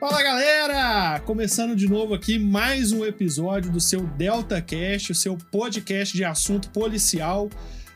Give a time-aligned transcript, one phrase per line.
[0.00, 1.18] Fala galera!
[1.26, 6.24] Começando de novo aqui mais um episódio do seu Delta Cast, o seu podcast de
[6.24, 7.50] assunto policial.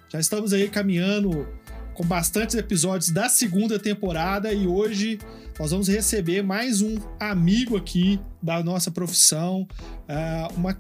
[0.09, 1.47] Já estamos aí caminhando
[1.95, 5.21] com bastantes episódios da segunda temporada e hoje
[5.57, 9.69] nós vamos receber mais um amigo aqui da nossa profissão,
[10.09, 10.77] uh, uma,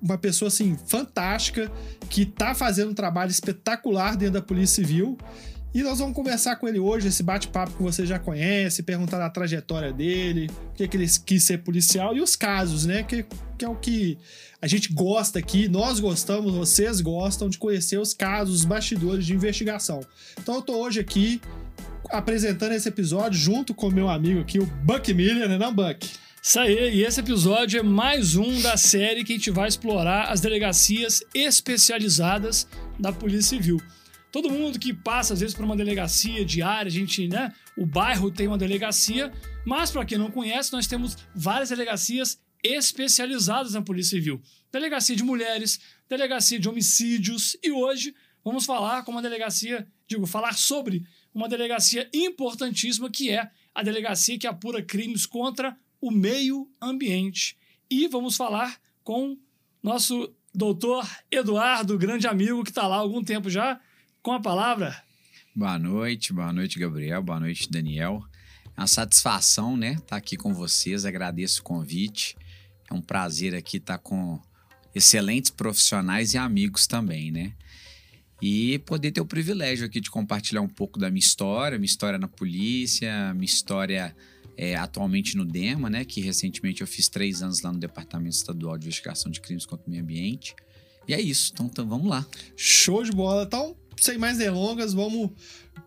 [0.00, 1.70] uma pessoa assim fantástica
[2.08, 5.18] que está fazendo um trabalho espetacular dentro da Polícia Civil
[5.74, 9.30] e nós vamos conversar com ele hoje, esse bate-papo que você já conhece, perguntar da
[9.30, 13.02] trajetória dele, o que, que ele quis ser policial e os casos, né?
[13.02, 13.24] Que,
[13.56, 14.18] que é o que
[14.60, 19.34] a gente gosta aqui, nós gostamos, vocês gostam de conhecer os casos, os bastidores de
[19.34, 20.00] investigação.
[20.38, 21.40] Então eu tô hoje aqui
[22.10, 26.06] apresentando esse episódio junto com meu amigo aqui, o Buck Miller, né, não, Buck?
[26.42, 30.24] Isso aí, e esse episódio é mais um da série que a gente vai explorar
[30.24, 32.66] as delegacias especializadas
[32.98, 33.80] da Polícia Civil.
[34.32, 37.52] Todo mundo que passa, às vezes, por uma delegacia diária, a gente, né?
[37.76, 39.30] O bairro tem uma delegacia,
[39.66, 44.40] mas para quem não conhece, nós temos várias delegacias especializadas na Polícia Civil.
[44.72, 50.56] Delegacia de mulheres, delegacia de homicídios e hoje vamos falar com uma delegacia, digo, falar
[50.56, 57.56] sobre uma delegacia importantíssima que é a delegacia que apura crimes contra o meio ambiente.
[57.90, 59.36] E vamos falar com
[59.82, 63.78] nosso doutor Eduardo, grande amigo que está lá há algum tempo já
[64.22, 65.02] com a palavra.
[65.54, 68.22] Boa noite, boa noite, Gabriel, boa noite, Daniel.
[68.76, 72.36] É uma satisfação, né, estar tá aqui com vocês, agradeço o convite.
[72.88, 74.40] É um prazer aqui estar tá com
[74.94, 77.52] excelentes profissionais e amigos também, né?
[78.40, 82.18] E poder ter o privilégio aqui de compartilhar um pouco da minha história, minha história
[82.18, 84.16] na polícia, minha história
[84.56, 86.04] é, atualmente no DEMA, né?
[86.04, 89.86] Que recentemente eu fiz três anos lá no Departamento Estadual de Investigação de Crimes contra
[89.86, 90.54] o Meio Ambiente.
[91.06, 92.26] E é isso, então, então vamos lá.
[92.56, 93.44] Show de bola.
[93.44, 95.30] Então, sem mais delongas, vamos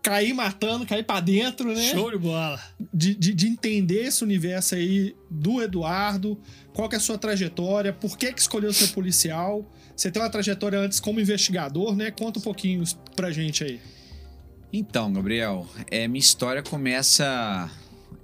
[0.02, 1.90] cair matando, cair para dentro, né?
[1.92, 2.58] Show de bola.
[2.92, 6.38] De, de, de, entender esse universo aí do Eduardo,
[6.72, 9.70] qual que é a sua trajetória, por que que escolheu ser policial.
[9.94, 12.10] Você tem uma trajetória antes como investigador, né?
[12.10, 12.84] Conta um pouquinho
[13.14, 13.80] pra gente aí.
[14.72, 17.70] Então, Gabriel, é, minha história começa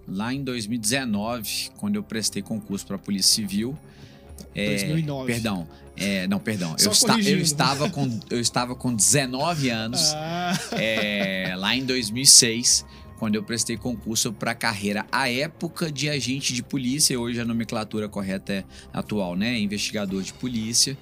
[0.09, 3.76] lá em 2019, quando eu prestei concurso para Polícia Civil.
[4.54, 5.32] É, 2009.
[5.32, 6.75] Perdão, é, não, perdão.
[6.78, 10.58] Eu, esta, eu, estava com, eu estava com 19 anos, ah.
[10.72, 12.84] é, lá em 2006,
[13.19, 17.19] quando eu prestei concurso para carreira à época de agente de polícia.
[17.20, 19.58] Hoje a nomenclatura correta é atual, né?
[19.60, 20.98] Investigador de polícia.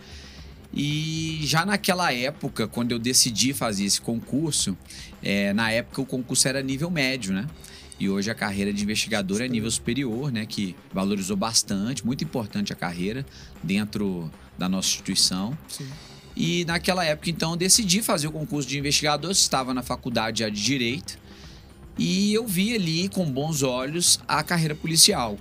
[0.73, 4.77] E já naquela época, quando eu decidi fazer esse concurso,
[5.22, 7.47] é, na época o concurso era nível médio, né?
[7.99, 10.47] E hoje a carreira de investigador é nível superior, né?
[10.47, 13.27] Que valorizou bastante, muito importante a carreira
[13.62, 15.56] dentro da nossa instituição.
[15.66, 15.88] Sim.
[16.37, 20.62] E naquela época, então, eu decidi fazer o concurso de investigador, estava na faculdade de
[20.62, 21.19] Direito,
[21.98, 25.38] e eu vi ali com bons olhos a carreira policial.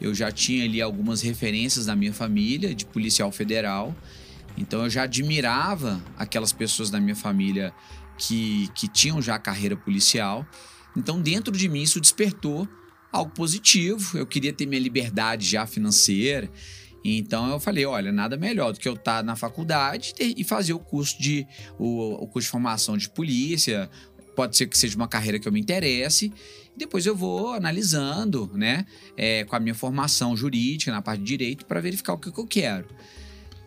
[0.00, 3.94] Eu já tinha ali algumas referências da minha família de policial federal,
[4.56, 7.72] então eu já admirava aquelas pessoas da minha família
[8.16, 10.46] que, que tinham já carreira policial.
[10.96, 12.68] Então, dentro de mim, isso despertou
[13.12, 14.16] algo positivo.
[14.16, 16.50] Eu queria ter minha liberdade já financeira.
[17.04, 20.72] Então eu falei, olha, nada melhor do que eu estar tá na faculdade e fazer
[20.72, 21.46] o curso de
[21.78, 23.90] o, o curso de formação de polícia.
[24.36, 26.32] Pode ser que seja uma carreira que eu me interesse.
[26.76, 31.66] Depois eu vou analisando, né, é, com a minha formação jurídica na parte de direito
[31.66, 32.86] para verificar o que, que eu quero.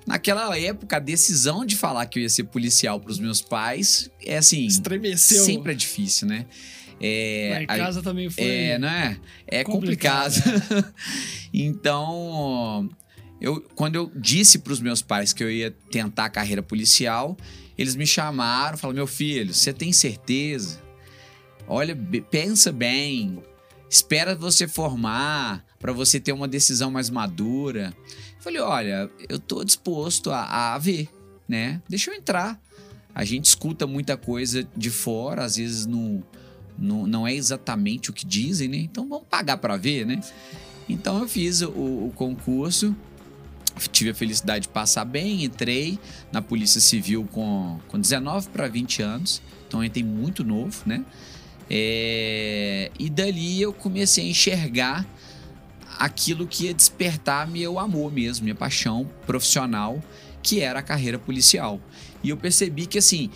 [0.06, 4.10] Naquela época, a decisão de falar que eu ia ser policial para os meus pais
[4.22, 4.66] é assim.
[4.66, 5.44] Estremeceu.
[5.44, 6.46] Sempre é difícil, né?
[7.00, 8.44] É, em casa a, também foi.
[8.44, 9.18] É, não é?
[9.48, 10.34] É complicado.
[10.42, 10.86] complicado.
[10.86, 10.94] Né?
[11.54, 12.90] então,
[13.44, 17.36] eu, quando eu disse para os meus pais que eu ia tentar a carreira policial,
[17.78, 20.82] eles me chamaram, falaram: meu filho, você tem certeza?
[21.68, 21.94] Olha,
[22.32, 23.44] pensa bem,
[23.90, 27.94] espera você formar para você ter uma decisão mais madura.
[28.38, 31.10] Eu falei: olha, eu tô disposto a, a ver,
[31.46, 31.82] né?
[31.90, 32.58] Deixa eu entrar.
[33.14, 36.24] A gente escuta muita coisa de fora, às vezes não,
[36.78, 38.78] não, não é exatamente o que dizem, né?
[38.78, 40.22] Então vamos pagar para ver, né?
[40.88, 42.96] Então eu fiz o, o concurso
[43.92, 46.00] tive a felicidade de passar bem, entrei
[46.32, 51.04] na Polícia Civil com, com 19 para 20 anos, então entrei muito novo, né?
[51.70, 55.06] É, e dali eu comecei a enxergar
[55.98, 60.04] aquilo que ia despertar meu amor mesmo, minha paixão profissional,
[60.42, 61.80] que era a carreira policial.
[62.24, 63.30] E eu percebi que assim,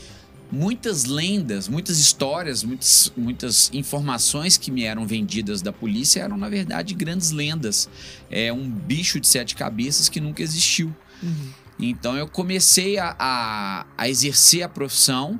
[0.51, 6.49] muitas lendas, muitas histórias, muitas, muitas informações que me eram vendidas da polícia eram, na
[6.49, 7.89] verdade, grandes lendas.
[8.29, 10.95] É um bicho de sete cabeças que nunca existiu.
[11.21, 11.49] Uhum.
[11.79, 15.39] Então eu comecei a, a, a, exercer a profissão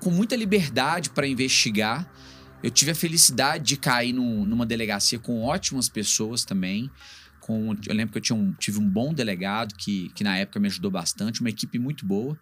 [0.00, 2.10] com muita liberdade para investigar.
[2.62, 6.90] eu tive a felicidade de cair num, numa delegacia com ótimas pessoas também.
[7.40, 10.68] Com, eu lembro que eu um, tive um bom delegado que, que na época me
[10.68, 12.38] ajudou bastante, uma equipe muito boa.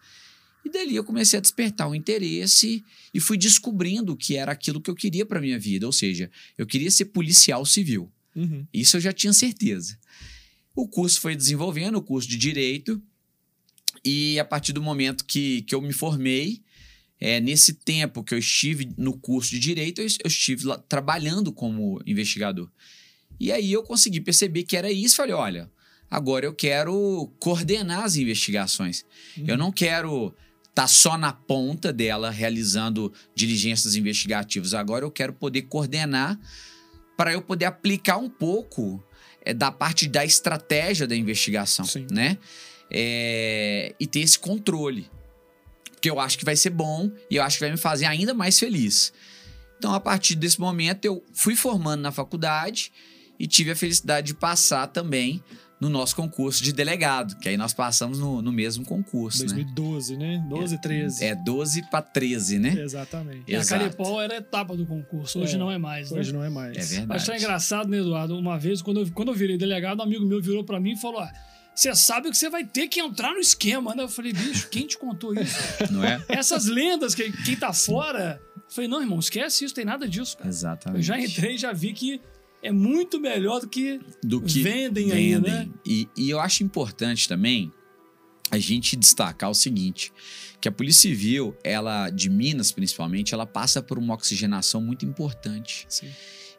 [0.69, 4.91] E dali eu comecei a despertar um interesse e fui descobrindo que era aquilo que
[4.91, 8.12] eu queria para minha vida, ou seja, eu queria ser policial civil.
[8.37, 8.67] Uhum.
[8.73, 9.99] Isso eu já tinha certeza.
[10.75, 13.03] O curso foi desenvolvendo, o curso de direito,
[14.05, 16.62] e a partir do momento que, que eu me formei,
[17.19, 21.50] é, nesse tempo que eu estive no curso de direito, eu, eu estive lá, trabalhando
[21.50, 22.70] como investigador.
[23.41, 25.17] E aí eu consegui perceber que era isso.
[25.17, 25.70] Falei, olha,
[26.11, 29.05] agora eu quero coordenar as investigações.
[29.37, 29.44] Uhum.
[29.49, 30.35] Eu não quero
[30.78, 34.75] tá só na ponta dela realizando diligências investigativas.
[34.75, 36.38] Agora eu quero poder coordenar
[37.16, 39.02] para eu poder aplicar um pouco
[39.44, 42.06] é, da parte da estratégia da investigação, Sim.
[42.12, 42.38] né?
[42.88, 45.10] É, e ter esse controle
[46.00, 48.32] que eu acho que vai ser bom e eu acho que vai me fazer ainda
[48.32, 49.12] mais feliz.
[49.78, 52.92] Então, a partir desse momento, eu fui formando na faculdade
[53.36, 55.42] e tive a felicidade de passar também
[55.80, 59.38] no nosso concurso de delegado, que aí nós passamos no, no mesmo concurso.
[59.40, 60.38] 2012, né?
[60.38, 60.46] né?
[60.48, 61.25] 12, 13.
[61.25, 62.80] É, 12 para 13, né?
[62.82, 63.44] Exatamente.
[63.46, 63.82] E Exato.
[63.82, 66.10] a Caripol era a etapa do concurso, hoje é, não é mais.
[66.10, 66.19] Né?
[66.19, 66.76] Hoje não é mais.
[66.76, 67.06] É verdade.
[67.08, 68.36] Mas é engraçado, né, Eduardo?
[68.36, 70.96] Uma vez, quando eu, quando eu virei delegado, um amigo meu virou para mim e
[70.96, 71.32] falou: ah,
[71.78, 74.02] você sabe que você vai ter que entrar no esquema, né?
[74.02, 75.56] Eu falei, bicho, quem te contou isso?
[75.92, 76.20] Não é?
[76.28, 78.40] Essas lendas que quem tá fora.
[78.56, 80.36] Eu falei, não, irmão, esquece isso, tem nada disso.
[80.36, 80.48] Cara.
[80.48, 80.98] Exatamente.
[80.98, 82.20] Eu já entrei e já vi que
[82.62, 85.34] é muito melhor do que, do que vendem, vendem.
[85.34, 85.69] aí, né?
[85.84, 87.72] E, e eu acho importante também
[88.50, 90.12] a gente destacar o seguinte,
[90.60, 95.87] que a Polícia Civil, ela de Minas principalmente, ela passa por uma oxigenação muito importante.
[95.88, 96.08] Sim.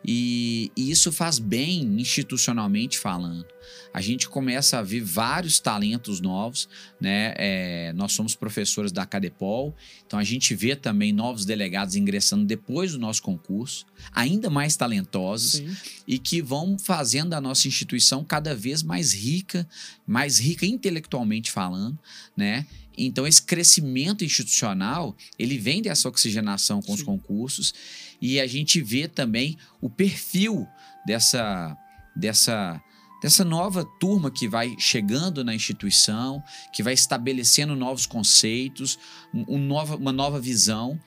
[0.05, 3.45] E, e, isso faz bem institucionalmente falando.
[3.93, 6.69] A gente começa a ver vários talentos novos,
[6.99, 7.33] né?
[7.37, 9.75] É, nós somos professores da Cadepol,
[10.05, 15.53] então a gente vê também novos delegados ingressando depois do nosso concurso, ainda mais talentosos
[15.53, 15.75] Sim.
[16.07, 19.67] e que vão fazendo a nossa instituição cada vez mais rica,
[20.07, 21.97] mais rica intelectualmente falando,
[22.37, 22.65] né?
[22.97, 26.93] Então esse crescimento institucional, ele vem dessa oxigenação com Sim.
[26.93, 27.73] os concursos
[28.21, 30.67] e a gente vê também o perfil
[31.05, 31.77] dessa,
[32.15, 32.81] dessa,
[33.21, 36.43] dessa nova turma que vai chegando na instituição,
[36.73, 38.99] que vai estabelecendo novos conceitos,
[39.33, 40.99] um, nova, uma nova visão.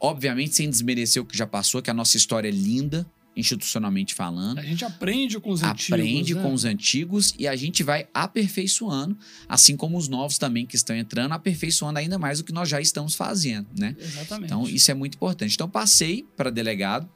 [0.00, 3.06] Obviamente, sem desmerecer o que já passou, que a nossa história é linda,
[3.36, 4.58] institucionalmente falando.
[4.58, 5.92] A gente aprende com os antigos.
[5.92, 6.42] Aprende né?
[6.42, 9.16] com os antigos e a gente vai aperfeiçoando,
[9.48, 12.80] assim como os novos também que estão entrando, aperfeiçoando ainda mais o que nós já
[12.80, 13.96] estamos fazendo, né?
[13.98, 14.46] Exatamente.
[14.46, 15.54] Então, isso é muito importante.
[15.54, 17.08] Então, passei para delegado.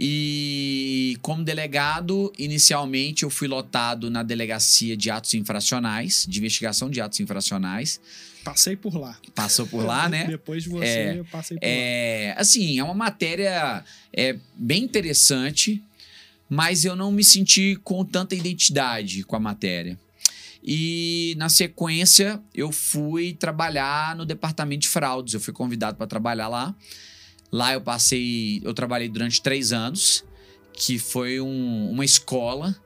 [0.00, 7.00] E como delegado, inicialmente eu fui lotado na delegacia de atos infracionais, de investigação de
[7.00, 8.00] atos infracionais.
[8.50, 9.18] Passei por lá.
[9.34, 10.24] Passou por lá, né?
[10.26, 12.40] Depois de você, é, eu passei por é, lá.
[12.40, 15.82] Assim, é uma matéria é, bem interessante,
[16.48, 19.98] mas eu não me senti com tanta identidade com a matéria.
[20.62, 25.34] E na sequência, eu fui trabalhar no departamento de fraudes.
[25.34, 26.74] Eu fui convidado para trabalhar lá.
[27.50, 30.24] Lá eu passei, eu trabalhei durante três anos,
[30.72, 32.76] que foi um, uma escola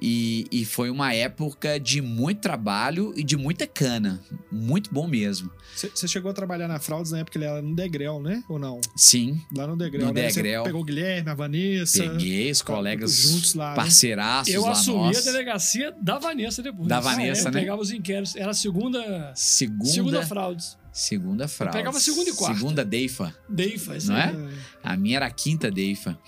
[0.00, 4.20] e, e, foi uma época de muito trabalho e de muita cana.
[4.52, 5.50] Muito bom mesmo.
[5.74, 8.42] Você chegou a trabalhar na Fraudes na época ele era no Degrel, né?
[8.48, 8.80] Ou não?
[8.94, 9.40] Sim.
[9.54, 10.06] Lá no Degrel.
[10.06, 10.28] No né?
[10.28, 10.62] Degrel.
[10.62, 12.02] Você pegou o Guilherme, a Vanessa.
[12.02, 13.70] Peguei os colegas juntos lá.
[13.70, 13.76] Né?
[13.76, 15.18] Parceiraços Eu lá assumi nós.
[15.18, 16.88] a delegacia da Vanessa depois.
[16.88, 17.60] Da Vanessa, ah, é, né?
[17.60, 18.36] pegava os inquéritos.
[18.36, 19.32] Era a segunda.
[19.34, 19.90] Segunda.
[19.90, 20.76] Segunda Fraudes.
[20.96, 21.76] Segunda fraude.
[21.76, 22.56] pegava segunda e quarta.
[22.56, 23.36] Segunda Deifa.
[23.46, 24.34] Deifa, não é?
[24.82, 26.18] A minha era a quinta Deifa.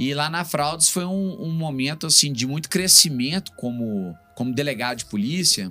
[0.00, 4.96] E lá na Fraudes foi um, um, momento assim de muito crescimento como, como delegado
[4.96, 5.70] de polícia,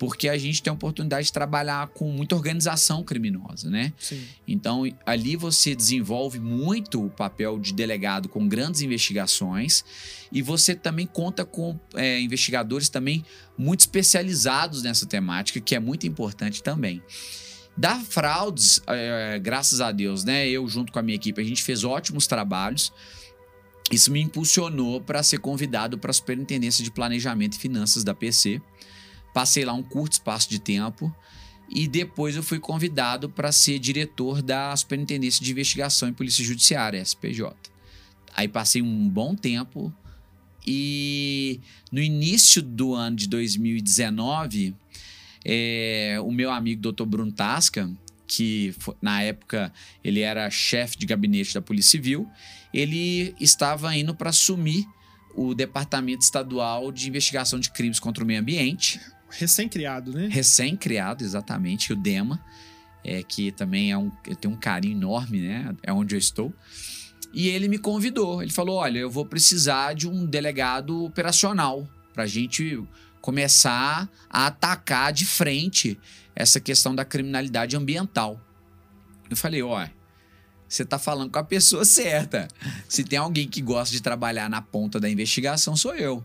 [0.00, 3.92] porque a gente tem a oportunidade de trabalhar com muita organização criminosa, né?
[4.00, 4.20] Sim.
[4.48, 9.84] Então ali você desenvolve muito o papel de delegado com grandes investigações
[10.32, 13.24] e você também conta com é, investigadores também
[13.56, 17.00] muito especializados nessa temática, que é muito importante também.
[17.76, 20.48] Da Fraudes, é, graças a Deus, né?
[20.48, 22.92] Eu junto com a minha equipe, a gente fez ótimos trabalhos.
[23.90, 28.60] Isso me impulsionou para ser convidado para a Superintendência de Planejamento e Finanças da PC.
[29.34, 31.14] Passei lá um curto espaço de tempo
[31.68, 37.00] e depois eu fui convidado para ser diretor da Superintendência de Investigação e Polícia Judiciária,
[37.00, 37.54] SPJ.
[38.34, 39.92] Aí passei um bom tempo
[40.66, 41.60] e
[41.90, 44.74] no início do ano de 2019
[45.44, 47.04] é, o meu amigo Dr.
[47.04, 47.90] Bruno Tasca,
[48.34, 49.72] que na época
[50.02, 52.28] ele era chefe de gabinete da Polícia Civil,
[52.72, 54.86] ele estava indo para assumir
[55.34, 59.00] o Departamento Estadual de Investigação de Crimes contra o Meio Ambiente.
[59.28, 60.28] Recém-criado, né?
[60.30, 62.42] Recém-criado, exatamente, o DEMA.
[63.04, 65.74] é, que também é um, eu tenho um carinho enorme, né?
[65.82, 66.52] É onde eu estou.
[67.34, 68.42] E ele me convidou.
[68.42, 72.82] Ele falou: Olha, eu vou precisar de um delegado operacional para a gente
[73.22, 75.98] começar a atacar de frente
[76.36, 78.38] essa questão da criminalidade ambiental.
[79.30, 79.90] Eu falei: Olha,
[80.68, 82.48] você está falando com a pessoa certa.
[82.86, 86.22] Se tem alguém que gosta de trabalhar na ponta da investigação, sou eu.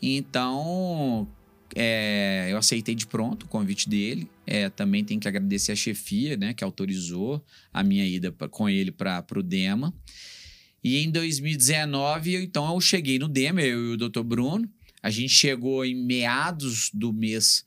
[0.00, 1.26] Então,
[1.74, 4.30] é, eu aceitei de pronto o convite dele.
[4.46, 8.68] É, também tenho que agradecer a chefia, né, que autorizou a minha ida pra, com
[8.68, 9.92] ele para o DEMA.
[10.84, 14.22] E em 2019, eu, então, eu cheguei no DEMA, eu e o Dr.
[14.22, 14.68] Bruno.
[15.06, 17.64] A gente chegou em meados do mês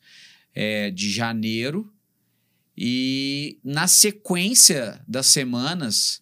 [0.53, 1.89] é, de janeiro.
[2.77, 6.21] E na sequência das semanas,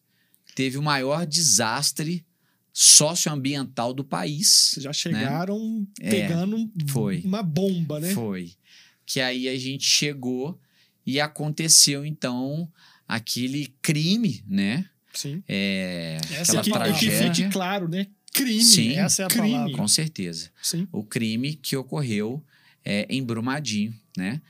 [0.54, 2.24] teve o maior desastre
[2.72, 4.48] socioambiental do país.
[4.48, 4.94] Vocês já né?
[4.94, 6.10] chegaram né?
[6.12, 8.14] pegando é, foi, uma bomba, né?
[8.14, 8.52] Foi.
[9.04, 10.62] Que aí a gente chegou
[11.04, 12.72] e aconteceu, então,
[13.08, 14.88] aquele crime, né?
[15.14, 15.44] Sim.
[15.48, 17.32] É, Essa aquela que, tragédia.
[17.32, 18.06] Que fique claro, né?
[18.38, 18.64] Crime.
[18.64, 19.52] Sim, Essa é a crime.
[19.52, 19.74] palavra.
[19.74, 20.52] Com certeza.
[20.62, 20.88] Sim.
[20.92, 22.44] O crime que ocorreu
[22.84, 24.42] é, em Brumadinho, né?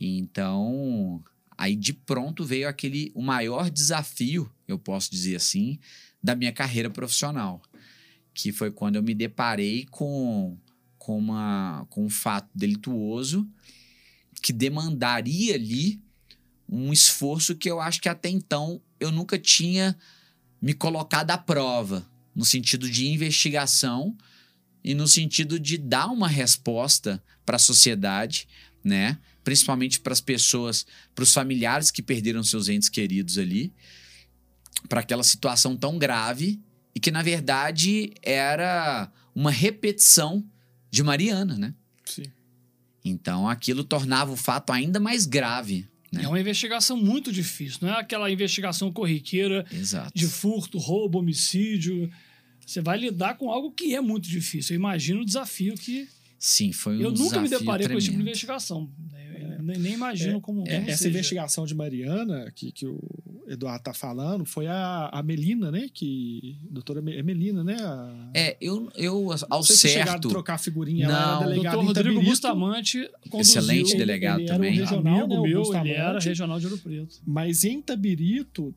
[0.00, 1.22] Então,
[1.56, 5.78] aí de pronto veio aquele o maior desafio, eu posso dizer assim,
[6.22, 7.62] da minha carreira profissional
[8.34, 10.58] que foi quando eu me deparei com,
[10.98, 13.48] com, uma, com um fato delituoso
[14.42, 16.02] que demandaria ali
[16.68, 19.96] um esforço que eu acho que até então eu nunca tinha
[20.60, 22.04] me colocado à prova,
[22.34, 24.16] no sentido de investigação
[24.82, 28.46] e no sentido de dar uma resposta para a sociedade,
[28.82, 29.18] né?
[29.42, 33.72] Principalmente para as pessoas, para os familiares que perderam seus entes queridos ali,
[34.88, 36.60] para aquela situação tão grave
[36.94, 40.44] e que, na verdade, era uma repetição
[40.90, 41.74] de Mariana, né?
[42.04, 42.24] Sim.
[43.04, 45.88] Então, aquilo tornava o fato ainda mais grave.
[46.14, 46.24] Né?
[46.24, 50.12] É uma investigação muito difícil, não é aquela investigação corriqueira Exato.
[50.14, 52.10] de furto, roubo, homicídio.
[52.66, 54.74] Você vai lidar com algo que é muito difícil.
[54.74, 56.08] Eu imagino o desafio que.
[56.38, 57.92] Sim, foi um Eu nunca me deparei tremendo.
[57.92, 58.90] com esse tipo de investigação.
[59.68, 60.62] Eu nem imagino é, como.
[60.66, 61.10] É, como essa seja.
[61.10, 63.00] investigação de Mariana, que, que o
[63.46, 65.88] Eduardo tá falando, foi a, a Melina, né?
[65.92, 66.56] Que.
[66.70, 67.76] Doutora é Melina, né?
[67.78, 70.28] A, É, eu, eu ao Não sei se certo.
[70.28, 73.60] trocar figurinha Não, ela era delegada Doutor Rodrigo Bustamante conduziu.
[73.60, 74.74] Excelente ele- delegado ele era o também.
[74.74, 75.88] regional, Amigo né, o meu, Bustamante.
[75.90, 77.16] ele era regional de Ouro Preto.
[77.26, 78.74] Mas em Tabirito,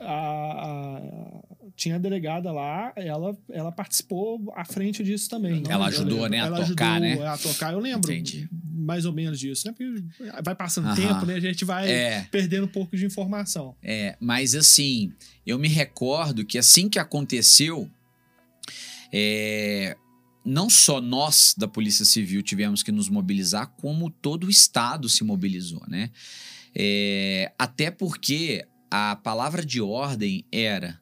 [0.00, 1.42] a, a-
[1.76, 5.62] tinha a delegada lá, ela, ela participou à frente disso também.
[5.68, 6.62] Ela Eu ajudou, né, a tocar,
[7.02, 7.26] ajudou, né?
[7.26, 8.48] A tocar, eu lembro Entendi.
[8.86, 9.74] Mais ou menos disso, né?
[9.76, 10.02] Porque
[10.42, 11.34] vai passando tempo, né?
[11.34, 12.22] A gente vai É.
[12.30, 13.74] perdendo um pouco de informação.
[13.82, 15.12] É, mas assim,
[15.44, 17.90] eu me recordo que assim que aconteceu,
[19.12, 19.96] é,
[20.44, 25.24] não só nós da Polícia Civil tivemos que nos mobilizar, como todo o Estado se
[25.24, 26.10] mobilizou, né?
[26.74, 31.00] É, até porque a palavra de ordem era: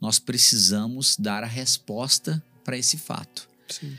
[0.00, 3.48] nós precisamos dar a resposta para esse fato.
[3.68, 3.96] Sim.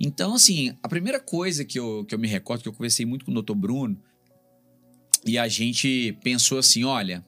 [0.00, 3.26] Então, assim, a primeira coisa que eu, que eu me recordo, que eu conversei muito
[3.26, 3.54] com o Dr.
[3.54, 4.00] Bruno,
[5.26, 7.22] e a gente pensou assim: olha,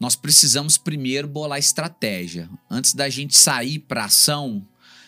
[0.00, 2.50] nós precisamos primeiro bolar estratégia.
[2.68, 4.66] Antes da gente sair para ação,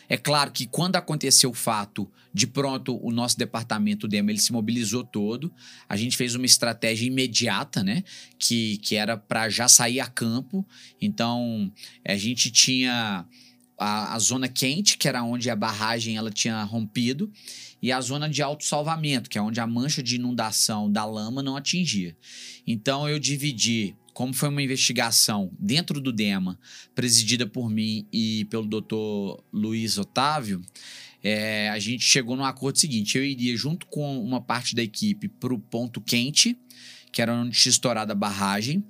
[0.09, 4.53] é claro que quando aconteceu o fato, de pronto o nosso departamento DEMA ele se
[4.53, 5.53] mobilizou todo.
[5.89, 8.05] A gente fez uma estratégia imediata, né?
[8.39, 10.65] Que, que era para já sair a campo.
[11.00, 11.73] Então,
[12.07, 13.27] a gente tinha
[13.80, 17.32] a, a zona quente, que era onde a barragem ela tinha rompido,
[17.80, 21.56] e a zona de autossalvamento, que é onde a mancha de inundação da lama não
[21.56, 22.14] atingia.
[22.66, 26.60] Então eu dividi, como foi uma investigação dentro do DEMA,
[26.94, 30.60] presidida por mim e pelo doutor Luiz Otávio,
[31.22, 35.26] é, a gente chegou no acordo seguinte: eu iria junto com uma parte da equipe
[35.26, 36.54] para o ponto quente,
[37.10, 38.84] que era onde tinha estourado a barragem,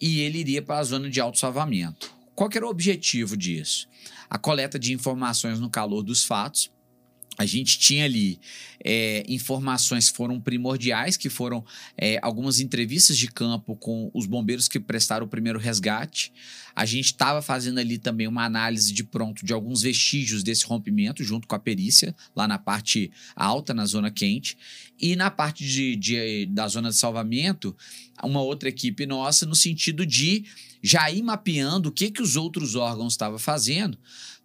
[0.00, 2.19] e ele iria para a zona de autossalvamento.
[2.40, 3.86] Qual que era o objetivo disso?
[4.30, 6.72] A coleta de informações no calor dos fatos.
[7.38, 8.38] A gente tinha ali
[8.84, 11.64] é, informações foram primordiais, que foram
[11.96, 16.32] é, algumas entrevistas de campo com os bombeiros que prestaram o primeiro resgate.
[16.74, 21.24] A gente estava fazendo ali também uma análise de pronto de alguns vestígios desse rompimento,
[21.24, 24.56] junto com a perícia, lá na parte alta, na zona quente.
[24.98, 27.74] E na parte de, de- da zona de salvamento,
[28.22, 30.44] uma outra equipe nossa, no sentido de
[30.82, 33.98] já ir mapeando o que, que os outros órgãos estavam fazendo,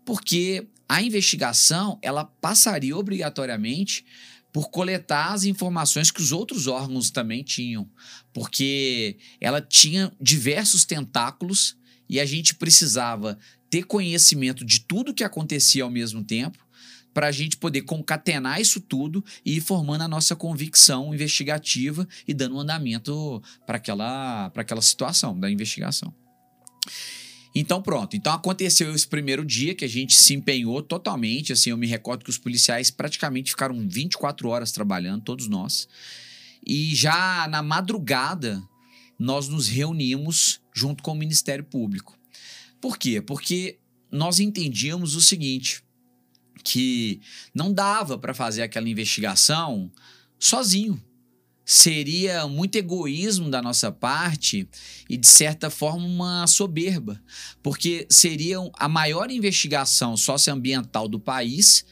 [0.05, 4.05] porque a investigação ela passaria obrigatoriamente
[4.51, 7.89] por coletar as informações que os outros órgãos também tinham,
[8.33, 11.75] porque ela tinha diversos tentáculos
[12.07, 13.37] e a gente precisava
[13.69, 16.65] ter conhecimento de tudo que acontecia ao mesmo tempo,
[17.13, 22.33] para a gente poder concatenar isso tudo e ir formando a nossa convicção investigativa e
[22.33, 26.13] dando um andamento para aquela, aquela situação da investigação.
[27.57, 31.77] Então pronto, então aconteceu esse primeiro dia que a gente se empenhou totalmente, assim, eu
[31.77, 35.87] me recordo que os policiais praticamente ficaram 24 horas trabalhando, todos nós.
[36.67, 38.61] E já na madrugada
[39.17, 42.17] nós nos reunimos junto com o Ministério Público.
[42.81, 43.21] Por quê?
[43.21, 43.79] Porque
[44.11, 45.81] nós entendíamos o seguinte,
[46.61, 47.21] que
[47.53, 49.89] não dava para fazer aquela investigação
[50.37, 51.01] sozinho
[51.65, 54.69] seria muito egoísmo da nossa parte
[55.09, 57.19] e, de certa forma, uma soberba,
[57.63, 61.83] porque seria a maior investigação socioambiental do país.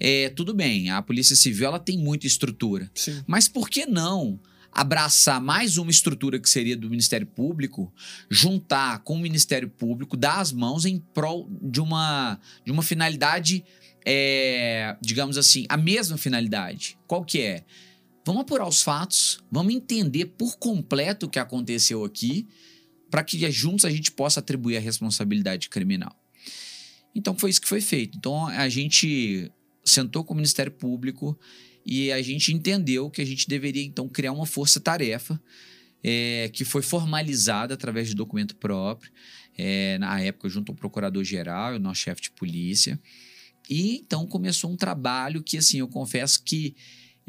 [0.00, 3.22] É, tudo bem, a Polícia Civil ela tem muita estrutura, Sim.
[3.26, 4.40] mas por que não
[4.72, 7.92] abraçar mais uma estrutura que seria do Ministério Público,
[8.30, 13.64] juntar com o Ministério Público, dar as mãos em prol de uma, de uma finalidade,
[14.06, 16.96] é, digamos assim, a mesma finalidade.
[17.06, 17.64] Qual que é?
[18.28, 22.46] Vamos apurar os fatos, vamos entender por completo o que aconteceu aqui,
[23.10, 26.14] para que juntos a gente possa atribuir a responsabilidade criminal.
[27.14, 28.18] Então foi isso que foi feito.
[28.18, 29.50] Então a gente
[29.82, 31.40] sentou com o Ministério Público
[31.86, 35.40] e a gente entendeu que a gente deveria então criar uma força-tarefa
[36.04, 39.10] é, que foi formalizada através de documento próprio,
[39.56, 43.00] é, na época junto ao procurador-geral e nosso chefe de polícia.
[43.70, 46.76] E então começou um trabalho que, assim, eu confesso que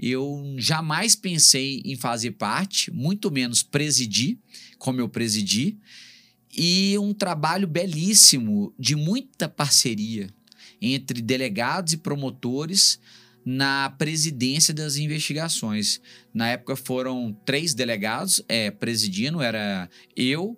[0.01, 4.37] eu jamais pensei em fazer parte, muito menos presidir,
[4.77, 5.77] como eu presidi,
[6.55, 10.29] e um trabalho belíssimo de muita parceria
[10.81, 12.99] entre delegados e promotores
[13.45, 16.01] na presidência das investigações.
[16.33, 20.57] Na época foram três delegados é, presidindo, era eu,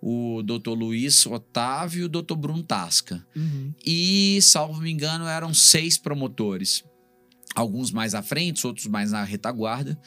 [0.00, 3.26] o doutor Luiz Otávio e o doutor Bruno Tasca.
[3.34, 3.74] Uhum.
[3.84, 6.84] E, salvo me engano, eram seis promotores
[7.54, 9.98] alguns mais à frente, outros mais na retaguarda,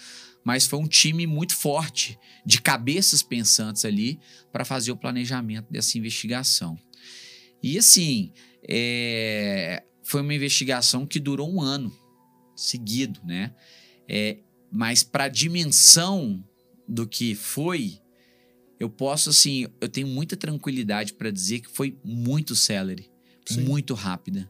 [0.43, 4.19] mas foi um time muito forte de cabeças pensantes ali
[4.51, 6.77] para fazer o planejamento dessa investigação.
[7.61, 8.31] E assim,
[8.67, 11.95] é, foi uma investigação que durou um ano
[12.55, 13.53] seguido, né?
[14.07, 14.39] É,
[14.71, 16.43] mas para a dimensão
[16.87, 17.99] do que foi,
[18.79, 23.09] eu posso assim, eu tenho muita tranquilidade para dizer que foi muito celery,
[23.45, 23.61] Sim.
[23.61, 24.49] muito rápida.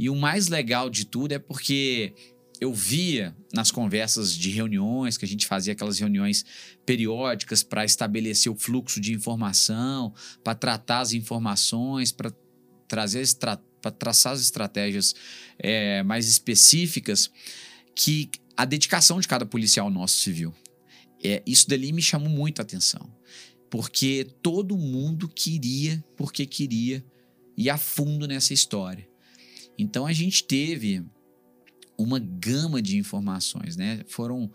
[0.00, 2.14] E o mais legal de tudo é porque
[2.58, 6.42] eu via nas conversas de reuniões, que a gente fazia aquelas reuniões
[6.86, 12.32] periódicas para estabelecer o fluxo de informação, para tratar as informações, para
[12.88, 15.14] trazer para traçar as estratégias
[15.58, 17.30] é, mais específicas,
[17.94, 20.54] que a dedicação de cada policial nosso civil.
[21.22, 23.14] É, isso dali me chamou muito a atenção.
[23.68, 27.04] Porque todo mundo queria, porque queria,
[27.54, 29.09] ir a fundo nessa história.
[29.80, 31.04] Então a gente teve
[31.96, 34.02] uma gama de informações, né?
[34.06, 34.50] Foram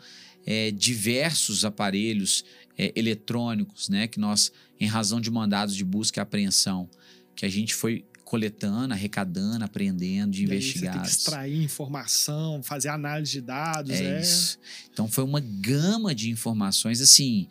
[0.45, 2.43] é, diversos aparelhos
[2.77, 4.07] é, eletrônicos, né?
[4.07, 6.89] Que nós, em razão de mandados de busca e apreensão,
[7.35, 11.05] que a gente foi coletando, arrecadando, aprendendo, de investigar.
[11.05, 13.91] Extrair informação, fazer análise de dados.
[13.91, 14.57] É, é, isso.
[14.91, 17.47] Então foi uma gama de informações, assim,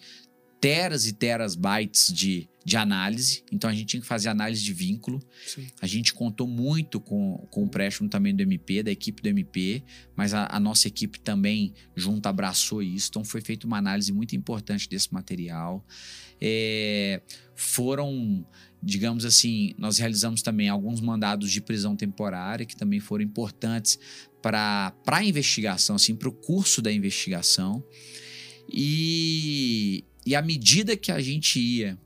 [0.61, 3.45] teras e teras bytes de, de análise.
[3.53, 5.23] Então a gente tinha que fazer análise de vínculo.
[5.47, 5.67] Sim.
[5.81, 9.83] A gente contou muito com, com o empréstimo também do MP, da equipe do MP,
[10.17, 13.09] mas a, a, nossa equipe também junto abraçou isso.
[13.11, 15.85] Então foi feita uma análise muito importante desse material.
[16.41, 17.21] É,
[17.55, 18.47] foram,
[18.83, 23.99] digamos assim, nós realizamos também alguns mandados de prisão temporária que também foram importantes
[24.41, 27.85] para a investigação, assim, para o curso da investigação.
[28.71, 31.99] E, e à medida que a gente ia,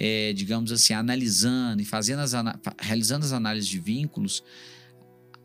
[0.00, 2.32] é, digamos assim, analisando e fazendo as
[2.78, 4.44] realizando as análises de vínculos,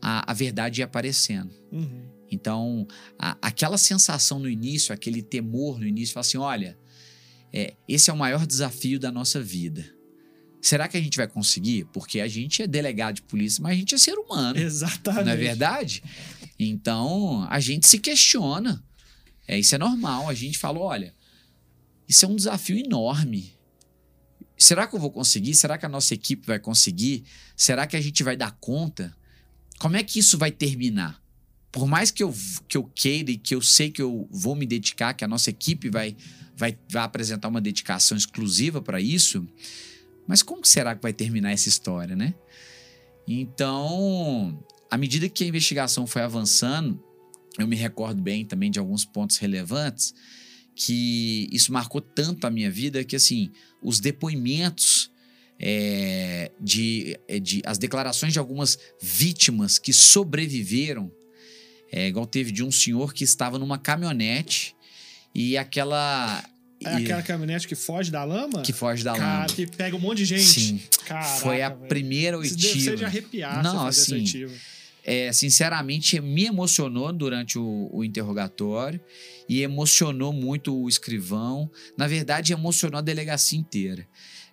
[0.00, 1.52] a, a verdade ia aparecendo.
[1.72, 2.04] Uhum.
[2.30, 2.86] Então,
[3.18, 6.78] a, aquela sensação no início, aquele temor no início, assim: olha,
[7.52, 9.84] é, esse é o maior desafio da nossa vida.
[10.62, 11.86] Será que a gente vai conseguir?
[11.92, 14.56] Porque a gente é delegado de polícia, mas a gente é ser humano.
[14.56, 15.24] Exatamente.
[15.24, 16.00] Não é verdade?
[16.58, 18.82] Então, a gente se questiona.
[19.48, 20.28] É, isso é normal.
[20.28, 21.12] A gente fala: olha,
[22.08, 23.53] isso é um desafio enorme.
[24.56, 25.54] Será que eu vou conseguir?
[25.54, 27.24] Será que a nossa equipe vai conseguir?
[27.56, 29.14] Será que a gente vai dar conta?
[29.78, 31.20] Como é que isso vai terminar?
[31.72, 32.32] Por mais que eu,
[32.68, 35.50] que eu queira e que eu sei que eu vou me dedicar, que a nossa
[35.50, 36.16] equipe vai,
[36.56, 39.46] vai, vai apresentar uma dedicação exclusiva para isso,
[40.26, 42.32] mas como será que vai terminar essa história, né?
[43.26, 47.02] Então, à medida que a investigação foi avançando,
[47.58, 50.14] eu me recordo bem também de alguns pontos relevantes
[50.74, 53.52] que isso marcou tanto a minha vida que, assim,
[53.84, 55.10] os depoimentos
[55.60, 61.12] é, de, é, de as declarações de algumas vítimas que sobreviveram,
[61.92, 64.74] é, igual teve de um senhor que estava numa caminhonete
[65.34, 66.42] e aquela
[66.84, 68.62] é aquela caminhonete que foge da lama?
[68.62, 69.46] Que foge da Cara, lama.
[69.46, 70.42] que pega um monte de gente.
[70.42, 70.82] Sim.
[71.06, 71.88] Caraca, Foi a véio.
[71.88, 72.58] primeira oitiva.
[72.58, 74.24] Isso deve ser de arrepiar Não, assim,
[75.04, 78.98] é, sinceramente, me emocionou durante o, o, interrogatório
[79.46, 81.70] e emocionou muito o escrivão.
[81.96, 84.08] Na verdade, emocionou a delegacia inteira.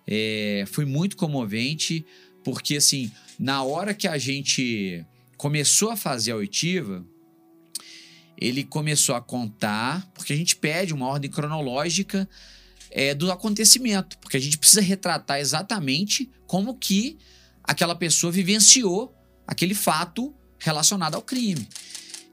[0.06, 2.04] É, foi muito comovente,
[2.44, 5.04] porque, assim, na hora que a gente
[5.38, 7.06] começou a fazer a oitiva,
[8.36, 12.28] ele começou a contar, porque a gente pede uma ordem cronológica
[12.90, 17.16] é, do acontecimento, porque a gente precisa retratar exatamente como que
[17.64, 19.14] aquela pessoa vivenciou
[19.46, 21.68] aquele fato relacionado ao crime.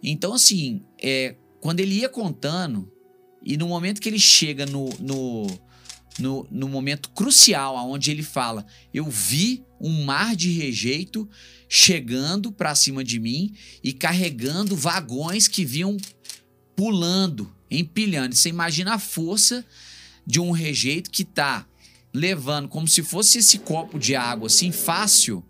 [0.01, 2.91] Então, assim, é, quando ele ia contando,
[3.43, 5.47] e no momento que ele chega no, no,
[6.19, 11.29] no, no momento crucial, onde ele fala: Eu vi um mar de rejeito
[11.67, 15.97] chegando para cima de mim e carregando vagões que vinham
[16.75, 18.35] pulando, empilhando.
[18.35, 19.65] Você imagina a força
[20.25, 21.65] de um rejeito que tá
[22.13, 25.43] levando como se fosse esse copo de água assim fácil,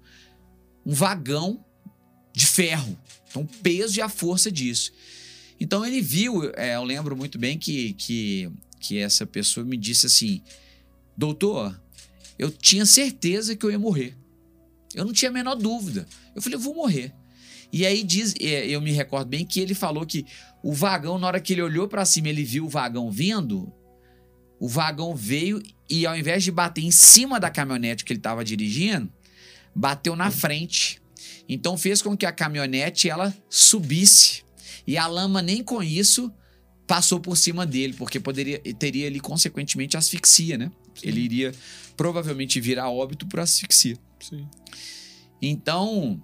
[0.86, 1.64] um vagão
[2.34, 2.98] de ferro.
[3.30, 4.92] Então, o peso e a força disso.
[5.60, 10.06] Então ele viu, é, eu lembro muito bem que, que, que essa pessoa me disse
[10.06, 10.42] assim:
[11.18, 11.78] Doutor,
[12.38, 14.16] eu tinha certeza que eu ia morrer.
[14.96, 16.08] Eu não tinha a menor dúvida.
[16.34, 17.14] Eu falei, eu vou morrer.
[17.72, 20.26] E aí diz, é, eu me recordo bem que ele falou que
[20.64, 23.72] o vagão, na hora que ele olhou para cima, ele viu o vagão vindo.
[24.60, 28.44] O vagão veio e ao invés de bater em cima da caminhonete que ele estava
[28.44, 29.12] dirigindo,
[29.76, 30.99] bateu na frente.
[31.50, 34.44] Então fez com que a caminhonete ela subisse.
[34.86, 36.32] E a lama nem com isso
[36.86, 40.72] passou por cima dele, porque poderia teria ali consequentemente asfixia, né?
[40.96, 41.08] Sim.
[41.08, 41.52] Ele iria
[41.98, 43.98] provavelmente virar óbito por asfixia.
[44.20, 44.48] Sim.
[45.42, 46.22] Então,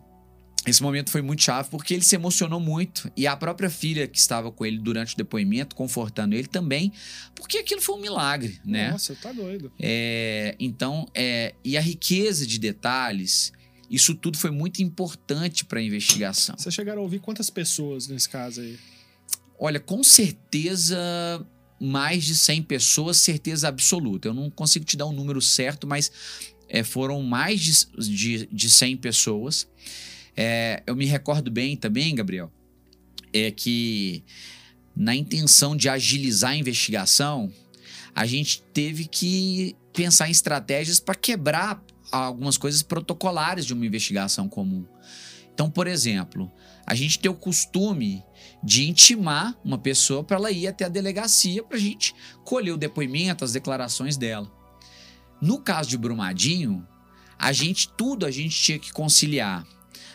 [0.65, 4.17] esse momento foi muito chave porque ele se emocionou muito e a própria filha que
[4.17, 6.91] estava com ele durante o depoimento, confortando ele também,
[7.35, 8.91] porque aquilo foi um milagre, né?
[8.91, 9.71] Nossa, tá doido.
[9.79, 13.53] É, então, é, e a riqueza de detalhes,
[13.89, 16.55] isso tudo foi muito importante para a investigação.
[16.57, 18.77] Vocês chegaram a ouvir quantas pessoas nesse caso aí?
[19.59, 20.97] Olha, com certeza
[21.79, 24.27] mais de 100 pessoas, certeza absoluta.
[24.27, 26.11] Eu não consigo te dar um número certo, mas
[26.67, 29.67] é, foram mais de, de, de 100 pessoas.
[30.35, 32.51] É, eu me recordo bem também, Gabriel,
[33.31, 34.23] é que
[34.95, 37.51] na intenção de agilizar a investigação,
[38.13, 41.83] a gente teve que pensar em estratégias para quebrar
[42.15, 44.85] algumas coisas protocolares de uma investigação comum.
[45.53, 46.51] Então, por exemplo,
[46.85, 48.23] a gente tem o costume
[48.63, 52.77] de intimar uma pessoa para ela ir até a delegacia para a gente colher o
[52.77, 54.51] depoimento, as declarações dela.
[55.41, 56.85] No caso de Brumadinho,
[57.37, 59.65] a gente tudo a gente tinha que conciliar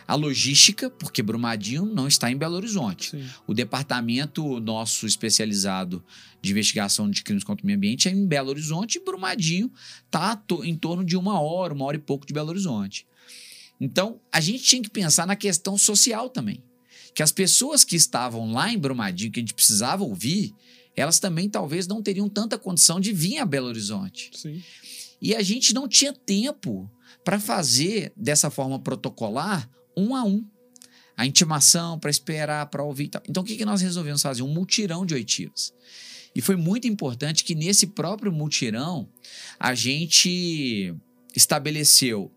[0.07, 3.11] a logística, porque Brumadinho não está em Belo Horizonte.
[3.11, 3.29] Sim.
[3.47, 6.03] O departamento nosso especializado
[6.41, 9.71] de investigação de crimes contra o meio ambiente é em Belo Horizonte e Brumadinho
[10.05, 13.05] está em torno de uma hora, uma hora e pouco de Belo Horizonte.
[13.79, 16.63] Então, a gente tinha que pensar na questão social também.
[17.15, 20.53] Que as pessoas que estavam lá em Brumadinho, que a gente precisava ouvir,
[20.95, 24.29] elas também talvez não teriam tanta condição de vir a Belo Horizonte.
[24.33, 24.61] Sim.
[25.21, 26.89] E a gente não tinha tempo
[27.23, 30.45] para fazer dessa forma protocolar um a um.
[31.15, 33.09] A intimação para esperar, para ouvir.
[33.09, 33.21] Tal.
[33.27, 34.41] Então, o que, que nós resolvemos fazer?
[34.41, 35.73] Um multirão de oitivas.
[36.35, 39.09] E foi muito importante que nesse próprio multirão
[39.59, 40.95] a gente
[41.35, 42.31] estabeleceu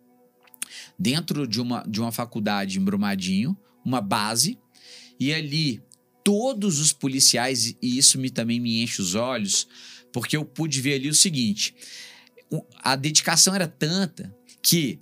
[0.99, 4.59] dentro de uma, de uma faculdade em Brumadinho uma base
[5.19, 5.83] e ali
[6.25, 9.69] todos os policiais e isso me também me enche os olhos
[10.13, 11.75] porque eu pude ver ali o seguinte
[12.79, 15.01] a dedicação era tanta que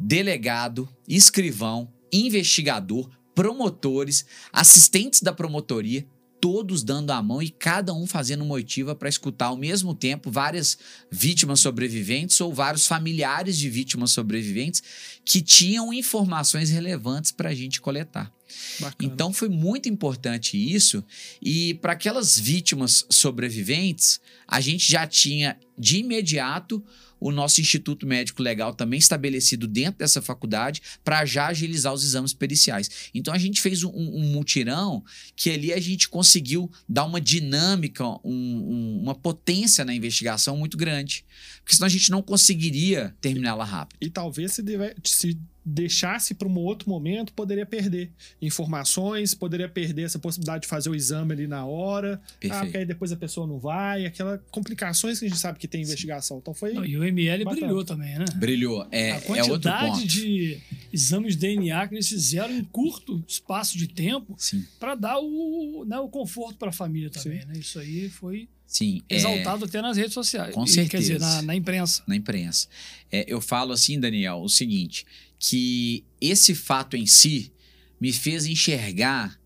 [0.00, 6.06] delegado, escrivão, investigador, promotores, assistentes da promotoria,
[6.40, 10.30] todos dando a mão e cada um fazendo uma oitiva para escutar ao mesmo tempo
[10.30, 10.78] várias
[11.10, 14.82] vítimas sobreviventes ou vários familiares de vítimas sobreviventes
[15.24, 18.32] que tinham informações relevantes para a gente coletar.
[18.80, 19.12] Bacana.
[19.12, 21.04] Então foi muito importante isso
[21.40, 26.82] e para aquelas vítimas sobreviventes a gente já tinha de imediato
[27.20, 32.32] o nosso Instituto Médico Legal também estabelecido dentro dessa faculdade para já agilizar os exames
[32.32, 33.10] periciais.
[33.14, 35.04] Então a gente fez um, um mutirão
[35.36, 40.76] que ali a gente conseguiu dar uma dinâmica, um, um, uma potência na investigação muito
[40.76, 41.24] grande.
[41.62, 43.98] Porque senão a gente não conseguiria terminá-la rápido.
[44.00, 50.02] E talvez se, deve, se deixasse para um outro momento, poderia perder informações, poderia perder
[50.02, 52.20] essa possibilidade de fazer o exame ali na hora.
[52.22, 52.54] Ah, Perfeito.
[52.54, 55.68] Ah, porque aí depois a pessoa não vai, aquelas complicações que a gente sabe que
[55.68, 56.38] tem investigação.
[56.38, 56.72] Então foi.
[56.72, 57.66] Não, e o ML bacana.
[57.66, 58.24] brilhou também, né?
[58.36, 58.86] Brilhou.
[58.90, 60.58] É, a quantidade é de
[60.92, 64.36] exames de DNA que eles fizeram em curto espaço de tempo
[64.78, 67.46] para dar o, né, o conforto para a família também, Sim.
[67.48, 67.54] né?
[67.58, 68.48] Isso aí foi.
[68.66, 69.68] Sim, é exaltado é...
[69.68, 70.54] até nas redes sociais.
[70.54, 70.90] Com certeza.
[70.90, 72.04] Quer dizer, na, na imprensa.
[72.06, 72.68] Na imprensa.
[73.10, 75.04] É, eu falo assim, Daniel, o seguinte:
[75.40, 77.50] que esse fato em si
[77.98, 79.40] me fez enxergar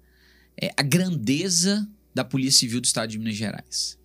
[0.60, 3.96] é, a grandeza da Polícia Civil do Estado de Minas Gerais.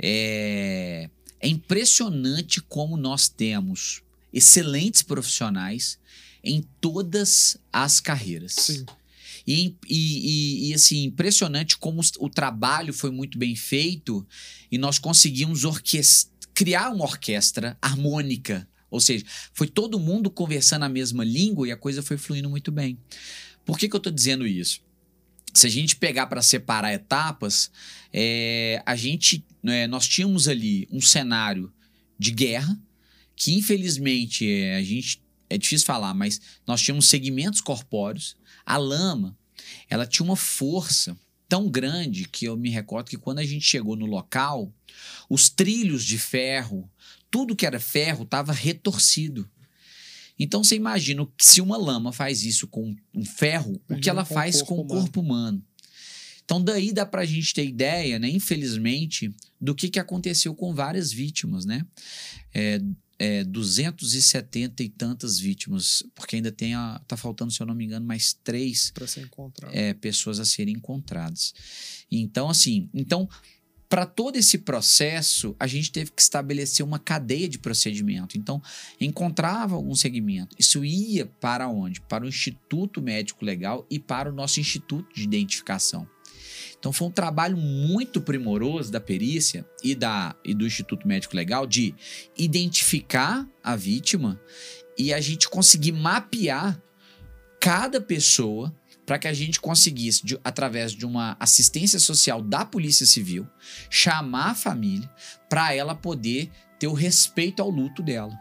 [0.00, 5.98] É, é impressionante como nós temos excelentes profissionais
[6.42, 8.54] em todas as carreiras.
[8.54, 8.86] Sim.
[9.46, 14.26] E, e, e, assim, impressionante como o trabalho foi muito bem feito
[14.70, 15.62] e nós conseguimos
[16.52, 18.68] criar uma orquestra harmônica.
[18.90, 22.72] Ou seja, foi todo mundo conversando a mesma língua e a coisa foi fluindo muito
[22.72, 22.98] bem.
[23.64, 24.80] Por que, que eu estou dizendo isso?
[25.52, 27.70] Se a gente pegar para separar etapas,
[28.12, 31.72] é, a gente, é, nós tínhamos ali um cenário
[32.18, 32.78] de guerra
[33.34, 39.34] que infelizmente é, a gente é difícil falar, mas nós tínhamos segmentos corpóreos a lama,
[39.88, 41.16] ela tinha uma força
[41.48, 44.70] tão grande que eu me recordo que quando a gente chegou no local,
[45.30, 46.90] os trilhos de ferro,
[47.30, 49.48] tudo que era ferro estava retorcido.
[50.38, 54.24] Então você imagina que se uma lama faz isso com um ferro, o que ela
[54.24, 55.62] faz com o corpo humano.
[56.44, 60.74] Então daí dá para a gente ter ideia, né, infelizmente, do que, que aconteceu com
[60.74, 61.84] várias vítimas, né?
[62.54, 62.80] É,
[63.18, 67.84] é, 270 e tantas vítimas, porque ainda tem a, tá faltando, se eu não me
[67.84, 68.92] engano, mais três
[69.72, 71.52] é, pessoas a serem encontradas.
[72.10, 73.28] Então, assim, então
[73.88, 78.36] para todo esse processo, a gente teve que estabelecer uma cadeia de procedimento.
[78.36, 78.62] Então,
[79.00, 80.54] encontrava algum segmento.
[80.58, 82.00] Isso ia para onde?
[82.02, 86.06] Para o Instituto Médico Legal e para o nosso Instituto de Identificação.
[86.78, 91.66] Então foi um trabalho muito primoroso da perícia e, da, e do Instituto Médico Legal
[91.66, 91.92] de
[92.36, 94.40] identificar a vítima
[94.96, 96.80] e a gente conseguir mapear
[97.60, 98.72] cada pessoa
[99.08, 103.48] para que a gente conseguisse, de, através de uma assistência social da Polícia Civil,
[103.88, 105.10] chamar a família
[105.48, 108.38] para ela poder ter o respeito ao luto dela.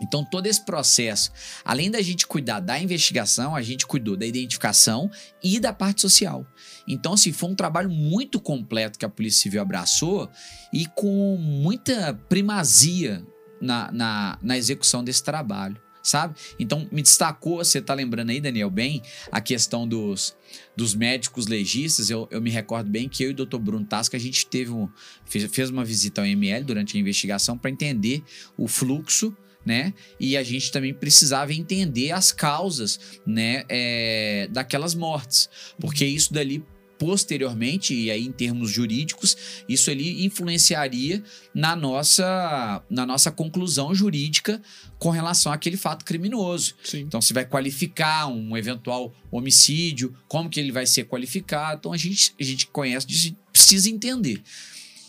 [0.00, 1.30] Então, todo esse processo,
[1.62, 5.10] além da gente cuidar da investigação, a gente cuidou da identificação
[5.42, 6.46] e da parte social.
[6.88, 10.30] Então, assim, foi um trabalho muito completo que a Polícia Civil abraçou
[10.72, 13.22] e com muita primazia
[13.60, 16.34] na, na, na execução desse trabalho sabe?
[16.58, 20.36] Então me destacou, você tá lembrando aí, Daniel, bem, a questão dos,
[20.76, 22.10] dos médicos legistas.
[22.10, 23.58] Eu, eu me recordo bem que eu e o Dr.
[23.58, 24.88] Bruno Tasca, a gente teve um,
[25.24, 28.22] fez, fez uma visita ao ML durante a investigação para entender
[28.56, 29.34] o fluxo
[29.64, 29.92] né?
[30.18, 36.64] E a gente também precisava entender as causas, né, é, daquelas mortes, porque isso dali
[37.00, 39.34] posteriormente, e aí em termos jurídicos,
[39.66, 44.60] isso ali influenciaria na nossa, na nossa conclusão jurídica
[44.98, 46.74] com relação àquele fato criminoso.
[46.84, 46.98] Sim.
[46.98, 51.78] Então, se vai qualificar um eventual homicídio, como que ele vai ser qualificado.
[51.78, 54.42] Então, a gente, a gente conhece disso, precisa entender.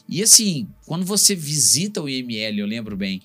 [0.08, 3.22] E assim, quando você visita o IML, eu lembro bem,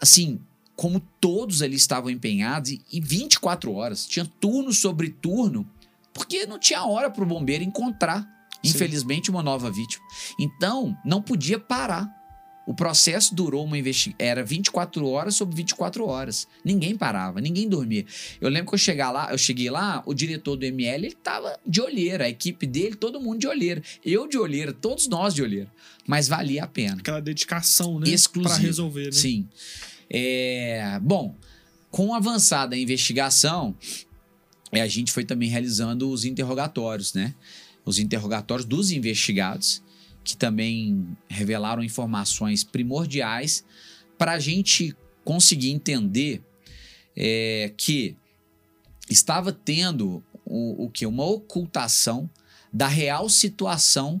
[0.00, 0.40] assim,
[0.74, 5.70] como todos ali estavam empenhados, e, 24 horas, tinha turno sobre turno,
[6.12, 8.22] porque não tinha hora para o bombeiro encontrar,
[8.62, 8.70] Sim.
[8.70, 10.04] infelizmente, uma nova vítima.
[10.38, 12.08] Então, não podia parar.
[12.66, 14.14] O processo durou uma investigação.
[14.18, 16.46] Era 24 horas sobre 24 horas.
[16.64, 18.04] Ninguém parava, ninguém dormia.
[18.40, 21.58] Eu lembro que eu chegar lá, eu cheguei lá, o diretor do ML, ele tava
[21.66, 23.82] de olheira, a equipe dele, todo mundo de olheira.
[24.04, 25.68] Eu de olheira, todos nós de olheira.
[26.06, 26.98] Mas valia a pena.
[27.00, 28.08] Aquela dedicação, né?
[28.08, 28.54] Exclusiva.
[28.54, 29.12] Pra resolver, né?
[29.12, 29.48] Sim.
[30.08, 31.34] É, bom,
[31.90, 34.09] com a avançada investigação, é,
[34.78, 37.34] a gente foi também realizando os interrogatórios, né?
[37.84, 39.82] Os interrogatórios dos investigados,
[40.22, 43.64] que também revelaram informações primordiais
[44.18, 46.42] para a gente conseguir entender
[47.16, 48.16] é, que
[49.08, 51.06] estava tendo o, o que?
[51.06, 52.30] Uma ocultação
[52.72, 54.20] da real situação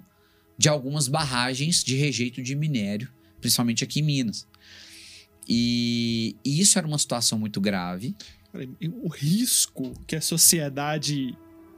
[0.58, 3.10] de algumas barragens de rejeito de minério,
[3.40, 4.46] principalmente aqui em Minas.
[5.48, 8.14] E, e isso era uma situação muito grave.
[9.02, 11.36] O risco que a sociedade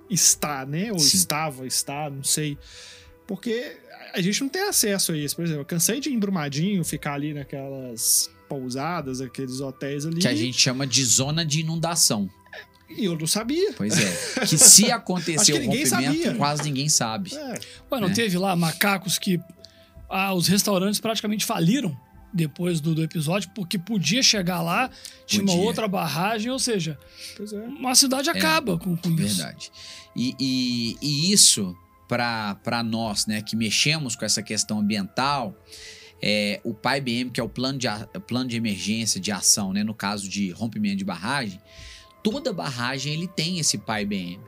[0.08, 0.92] está, né?
[0.92, 1.16] Ou Sim.
[1.16, 2.56] estava, está, não sei.
[3.26, 3.76] Porque
[4.14, 5.36] a gente não tem acesso a isso.
[5.36, 10.20] Por exemplo, eu cansei de ir em Brumadinho, ficar ali naquelas pousadas, aqueles hotéis ali.
[10.20, 12.28] Que a gente chama de zona de inundação.
[12.90, 13.72] E eu não sabia.
[13.74, 14.40] Pois é.
[14.46, 16.34] Que se acontecer o rompimento, sabia.
[16.34, 17.34] quase ninguém sabe.
[17.34, 17.58] É.
[17.90, 18.12] Ué, não é.
[18.12, 19.40] teve lá macacos que
[20.10, 21.96] ah, os restaurantes praticamente faliram
[22.32, 24.90] depois do, do episódio, porque podia chegar lá,
[25.26, 25.60] tinha podia.
[25.60, 26.98] uma outra barragem, ou seja,
[27.38, 27.56] é.
[27.56, 28.32] uma cidade é.
[28.32, 29.36] acaba é, com, com isso.
[29.36, 29.72] Verdade.
[30.16, 31.76] E, e, e isso,
[32.08, 35.56] para nós, né, que mexemos com essa questão ambiental,
[36.22, 37.88] é, o PAIBM, que é o plano de,
[38.26, 41.60] plano de emergência de ação, né, no caso de rompimento de barragem,
[42.22, 44.38] toda barragem ele tem esse PAIBM.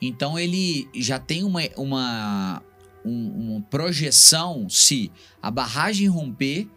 [0.00, 2.62] Então ele já tem uma, uma,
[3.04, 6.68] um, uma projeção se a barragem romper,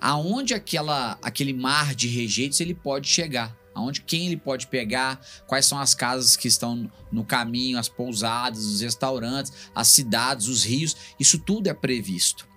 [0.00, 3.56] aonde aquela, aquele mar de rejeitos ele pode chegar.
[3.72, 8.64] Aonde quem ele pode pegar, quais são as casas que estão no caminho, as pousadas,
[8.64, 12.48] os restaurantes, as cidades, os rios, isso tudo é previsto.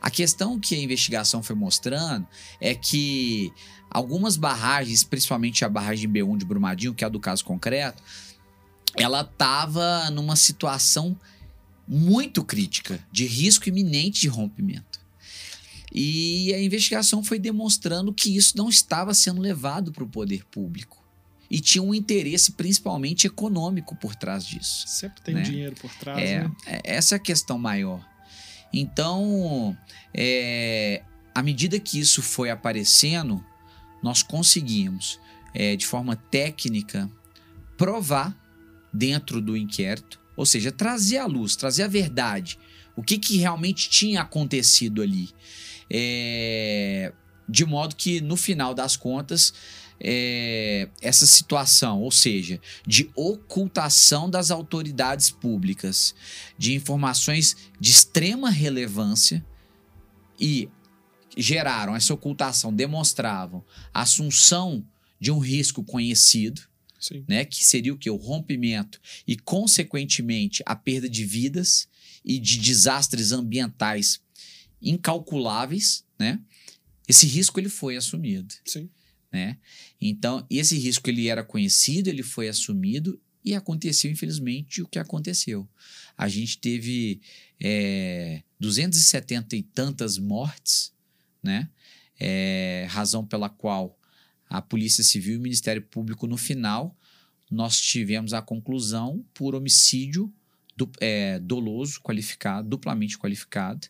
[0.00, 2.26] A questão que a investigação foi mostrando
[2.60, 3.52] é que
[3.90, 8.02] algumas barragens, principalmente a barragem B1 de Brumadinho, que é a do caso concreto,
[8.96, 11.16] ela estava numa situação
[11.86, 15.03] muito crítica, de risco iminente de rompimento.
[15.92, 21.02] E a investigação foi demonstrando que isso não estava sendo levado para o poder público.
[21.50, 24.84] E tinha um interesse principalmente econômico por trás disso.
[24.88, 25.42] Sempre tem né?
[25.42, 26.52] dinheiro por trás, é, né?
[26.66, 28.04] É, essa é a questão maior.
[28.72, 29.76] Então,
[30.12, 31.02] é,
[31.34, 33.44] à medida que isso foi aparecendo,
[34.02, 35.20] nós conseguimos,
[35.54, 37.10] é, de forma técnica,
[37.76, 38.36] provar
[38.92, 42.58] dentro do inquérito, ou seja, trazer à luz, trazer a verdade,
[42.96, 45.30] o que, que realmente tinha acontecido ali.
[45.90, 47.12] É,
[47.48, 49.52] de modo que, no final das contas,
[50.00, 56.14] é, essa situação, ou seja, de ocultação das autoridades públicas
[56.58, 59.44] de informações de extrema relevância
[60.38, 60.68] e
[61.36, 64.84] geraram essa ocultação, demonstravam a assunção
[65.20, 66.62] de um risco conhecido,
[66.98, 67.24] Sim.
[67.28, 71.88] né, que seria o que o rompimento e consequentemente a perda de vidas
[72.24, 74.20] e de desastres ambientais
[74.84, 76.40] incalculáveis, né?
[77.08, 78.54] Esse risco ele foi assumido.
[78.64, 78.88] Sim.
[79.32, 79.58] Né?
[80.00, 85.68] Então, esse risco ele era conhecido, ele foi assumido e aconteceu, infelizmente, o que aconteceu.
[86.16, 87.20] A gente teve
[87.60, 90.94] é, 270 e tantas mortes
[91.44, 91.68] né?
[92.18, 93.98] É, razão pela qual
[94.48, 96.96] a Polícia Civil e o Ministério Público, no final,
[97.50, 100.32] nós tivemos a conclusão por homicídio
[100.74, 103.88] du, é, doloso, qualificado, duplamente qualificado,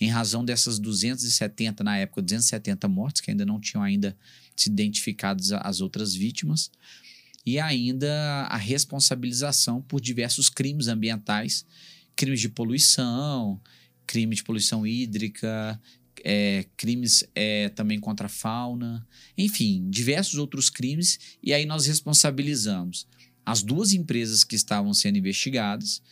[0.00, 4.16] em razão dessas 270, na época, 270 mortes, que ainda não tinham ainda
[4.56, 6.70] se identificado as outras vítimas,
[7.44, 11.66] e ainda a responsabilização por diversos crimes ambientais,
[12.16, 13.60] crimes de poluição,
[14.06, 15.80] crime de poluição hídrica,
[16.24, 23.06] é, crimes é, também contra a fauna, enfim, diversos outros crimes, e aí nós responsabilizamos
[23.44, 26.02] as duas empresas que estavam sendo investigadas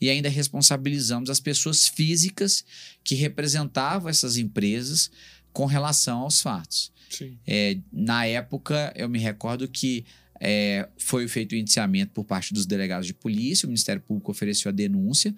[0.00, 2.64] e ainda responsabilizamos as pessoas físicas
[3.02, 5.10] que representavam essas empresas
[5.52, 6.92] com relação aos fatos.
[7.46, 10.04] É, na época, eu me recordo que
[10.40, 14.68] é, foi feito o indiciamento por parte dos delegados de polícia, o Ministério Público ofereceu
[14.68, 15.34] a denúncia,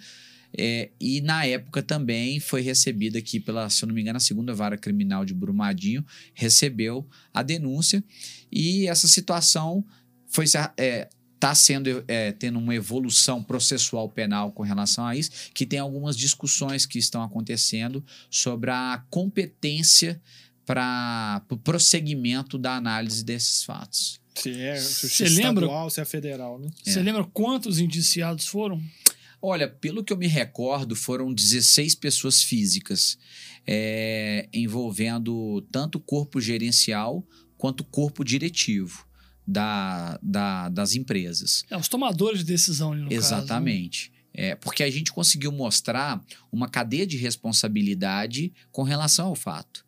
[0.57, 4.20] é, e na época também foi recebida aqui pela, se eu não me engano, a
[4.20, 8.03] segunda vara criminal de Brumadinho recebeu a denúncia
[8.51, 9.85] e essa situação
[10.27, 10.46] foi
[10.77, 11.09] é,
[11.40, 16.14] está sendo é, tendo uma evolução processual penal com relação a isso, que tem algumas
[16.14, 20.20] discussões que estão acontecendo sobre a competência
[20.66, 24.20] para o pro prosseguimento da análise desses fatos.
[24.35, 26.68] Se é se lembra, estadual, se é federal, né?
[26.85, 27.03] Você é.
[27.03, 28.81] lembra quantos indiciados foram?
[29.42, 33.18] Olha, pelo que eu me recordo, foram 16 pessoas físicas,
[33.66, 37.26] é, envolvendo tanto o corpo gerencial
[37.57, 39.10] quanto o corpo diretivo
[39.50, 41.64] da, da, das empresas.
[41.68, 44.10] É, os tomadores de decisão, no Exatamente.
[44.10, 44.20] Caso, né?
[44.32, 49.84] É, porque a gente conseguiu mostrar uma cadeia de responsabilidade com relação ao fato.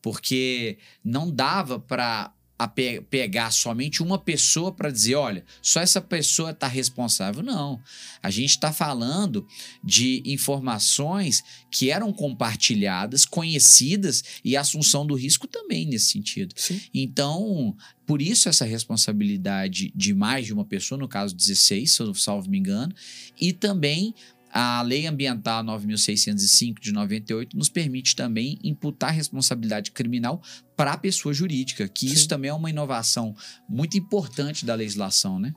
[0.00, 5.98] Porque não dava para a pe pegar somente uma pessoa para dizer, olha, só essa
[5.98, 7.42] pessoa está responsável.
[7.42, 7.80] Não.
[8.22, 9.46] A gente está falando
[9.82, 16.52] de informações que eram compartilhadas, conhecidas e a assunção do risco também nesse sentido.
[16.54, 16.78] Sim.
[16.92, 22.12] Então, por isso essa responsabilidade de mais de uma pessoa, no caso 16, se eu
[22.12, 22.94] salvo me engano,
[23.40, 24.14] e também
[24.52, 30.42] a Lei Ambiental 9605 de 98 nos permite também imputar responsabilidade criminal
[30.76, 32.14] para a pessoa jurídica, que Sim.
[32.14, 33.34] isso também é uma inovação
[33.68, 35.52] muito importante da legislação, né?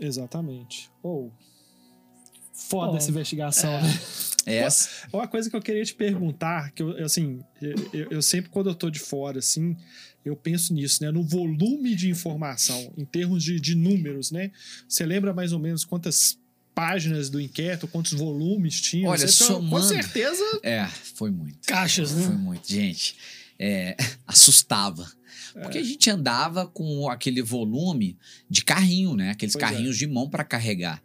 [0.00, 0.90] Exatamente.
[1.02, 1.52] Ou oh,
[2.52, 3.82] foda oh, essa investigação, é.
[3.82, 4.00] né?
[4.44, 4.88] Essa.
[5.12, 8.74] Uma coisa que eu queria te perguntar, que eu, assim, eu, eu, sempre quando eu
[8.74, 9.76] tô de fora, assim,
[10.24, 11.10] eu penso nisso, né?
[11.10, 14.50] No volume de informação, em termos de, de números, né?
[14.88, 16.38] Você lembra mais ou menos quantas
[16.74, 19.08] páginas do inquérito, quantos volumes tinha.
[19.08, 19.70] Olha, somando...
[19.70, 20.44] Com certeza.
[20.62, 21.58] É, foi muito.
[21.66, 22.24] Caixas, né?
[22.24, 22.68] Foi muito.
[22.70, 23.16] Gente,
[23.58, 23.96] é,
[24.26, 25.10] assustava.
[25.54, 28.16] Porque a gente andava com aquele volume
[28.48, 29.30] de carrinho, né?
[29.30, 29.66] Aqueles Pois é.
[29.66, 31.02] carrinhos de mão para carregar.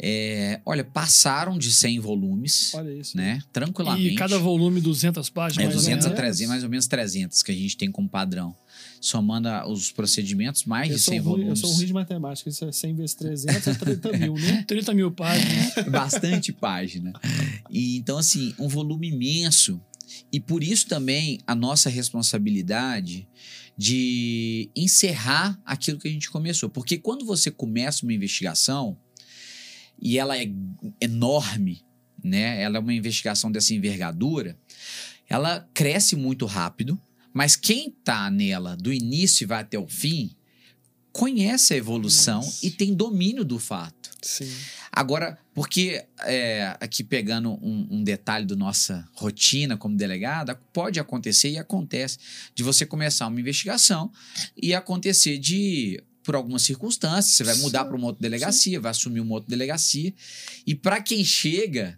[0.00, 3.16] É, olha, passaram de 100 volumes, Olha isso.
[3.16, 3.40] né?
[3.52, 4.14] Tranquilamente.
[4.14, 5.62] E cada volume 200 páginas.
[5.62, 6.20] É mais ou 200 a menos.
[6.20, 8.54] 300, mais ou menos 300 que a gente tem como padrão.
[9.00, 11.60] Somando os procedimentos, mais Eu de sou, 100 ruim, eu volumes.
[11.60, 12.48] sou ruim de matemática.
[12.48, 14.64] Isso é 100 vezes 300 é 30 mil, né?
[14.68, 15.74] 30 mil páginas.
[15.90, 17.12] Bastante página.
[17.70, 19.80] E, então, assim, um volume imenso.
[20.32, 23.28] E por isso também a nossa responsabilidade
[23.76, 26.68] de encerrar aquilo que a gente começou.
[26.68, 28.98] Porque quando você começa uma investigação
[30.00, 30.50] e ela é
[31.00, 31.82] enorme,
[32.22, 32.60] né?
[32.60, 34.58] Ela é uma investigação dessa envergadura,
[35.28, 37.00] ela cresce muito rápido,
[37.38, 40.34] mas quem tá nela do início e vai até o fim
[41.12, 44.10] conhece a evolução e tem domínio do fato.
[44.20, 44.52] Sim.
[44.90, 51.50] Agora, porque é, aqui pegando um, um detalhe da nossa rotina como delegada, pode acontecer
[51.50, 52.18] e acontece
[52.56, 54.10] de você começar uma investigação
[54.60, 58.90] e acontecer de por algumas circunstâncias, você vai mudar Sim, para uma outra delegacia, vai
[58.90, 60.12] assumir uma outra delegacia
[60.66, 61.96] e para quem chega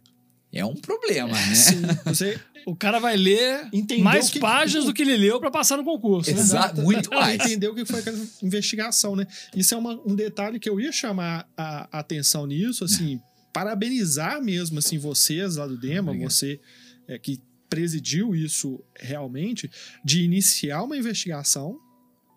[0.53, 1.55] é um problema, né?
[1.55, 1.82] Sim.
[2.05, 5.76] Você O cara vai ler entendeu mais que- páginas do que ele leu para passar
[5.76, 6.30] no concurso.
[6.30, 6.38] né?
[6.40, 6.80] Exato.
[6.82, 7.40] muito mais.
[7.40, 9.26] Entender o que foi aquela investigação, né?
[9.54, 13.20] Isso é uma- um detalhe que eu ia chamar a, a atenção nisso, assim,
[13.52, 16.30] parabenizar mesmo, assim, vocês lá do Dema, Obrigado.
[16.30, 16.61] você
[17.08, 19.70] é, que presidiu isso realmente,
[20.04, 21.78] de iniciar uma investigação,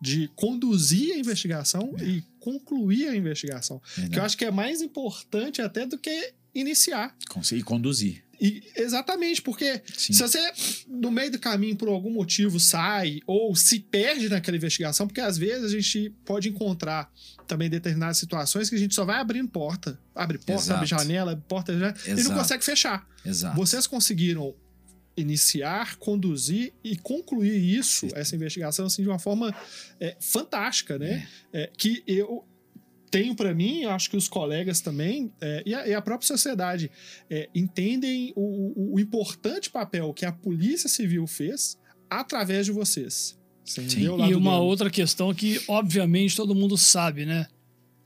[0.01, 3.81] de conduzir a investigação e concluir a investigação.
[4.11, 7.15] Que eu acho que é mais importante até do que iniciar.
[7.29, 8.22] Conseguir conduzir.
[8.39, 10.13] E, exatamente, porque Sim.
[10.13, 10.51] se você,
[10.87, 15.37] no meio do caminho, por algum motivo, sai ou se perde naquela investigação, porque às
[15.37, 17.11] vezes a gente pode encontrar
[17.47, 19.99] também determinadas situações que a gente só vai abrindo porta.
[20.15, 20.77] Abre porta, Exato.
[20.77, 23.07] abre janela, abre porta, janela, e não consegue fechar.
[23.25, 23.55] Exato.
[23.55, 24.55] Vocês conseguiram
[25.15, 29.55] iniciar, conduzir e concluir isso, essa investigação, assim, de uma forma
[29.99, 31.27] é, fantástica, né?
[31.51, 32.43] É, que eu
[33.21, 36.27] tenho para mim, eu acho que os colegas também, é, e, a, e a própria
[36.27, 36.89] sociedade,
[37.29, 41.77] é, entendem o, o- o importante papel que a Polícia Civil fez
[42.09, 43.37] através de vocês.
[43.63, 47.47] Você E uma outra questão que, obviamente, todo mundo sabe, né?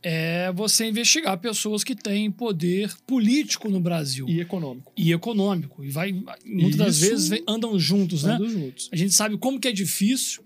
[0.03, 4.93] É você investigar pessoas que têm poder político no Brasil E econômico.
[4.95, 5.84] e econômico.
[5.84, 6.14] E vai,
[6.45, 8.38] muitas das Isso- vezes, vem- andam juntos, né?
[8.38, 8.89] Todos juntos.
[8.91, 10.43] A gente sabe como que é difícil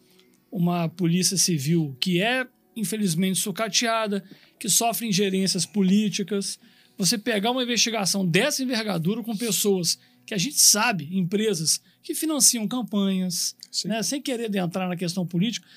[0.49, 4.23] uma polícia civil que é, infelizmente, sucateada,
[4.59, 6.59] que sofre ingerências políticas.
[6.97, 12.67] Você pegar uma investigação dessa envergadura com pessoas que a gente sabe, empresas que financiam
[12.67, 13.55] campanhas,
[13.85, 15.67] né, sem querer entrar na questão política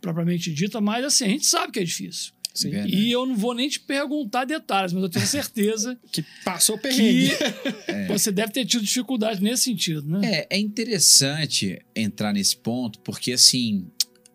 [0.00, 2.32] propriamente dita, mas assim, a gente sabe que é difícil.
[2.52, 2.70] Sim.
[2.70, 2.94] Verdade.
[2.94, 7.30] E eu não vou nem te perguntar detalhes, mas eu tenho certeza Que passou perrengue.
[7.30, 10.46] que você deve ter tido dificuldade nesse sentido, né?
[10.50, 13.86] É, é interessante entrar nesse ponto, porque assim,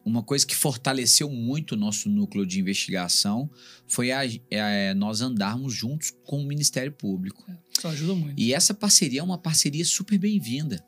[0.05, 3.49] uma coisa que fortaleceu muito o nosso núcleo de investigação
[3.87, 7.45] foi a- é, nós andarmos juntos com o Ministério Público.
[7.77, 8.39] Isso ajuda muito.
[8.39, 10.83] E essa parceria é uma parceria super bem-vinda.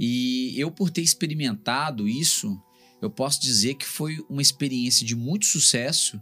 [0.00, 2.60] E eu, por ter experimentado isso,
[3.00, 6.20] eu posso dizer que foi uma experiência de muito sucesso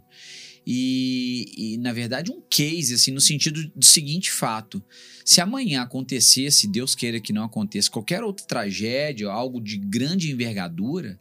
[0.65, 4.83] e, e, na verdade, um case, assim, no sentido do seguinte fato.
[5.23, 11.19] Se amanhã acontecesse, Deus queira que não aconteça, qualquer outra tragédia, algo de grande envergadura,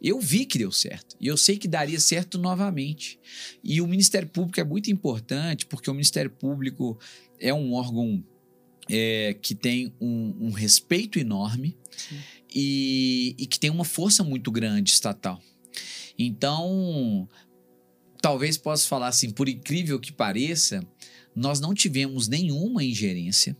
[0.00, 1.16] eu vi que deu certo.
[1.20, 3.18] E eu sei que daria certo novamente.
[3.62, 6.98] E o Ministério Público é muito importante, porque o Ministério Público
[7.40, 8.22] é um órgão
[8.88, 11.76] é, que tem um, um respeito enorme
[12.54, 15.42] e, e que tem uma força muito grande estatal.
[16.18, 17.28] Então,
[18.20, 20.86] talvez possa falar assim, por incrível que pareça,
[21.34, 23.56] nós não tivemos nenhuma ingerência.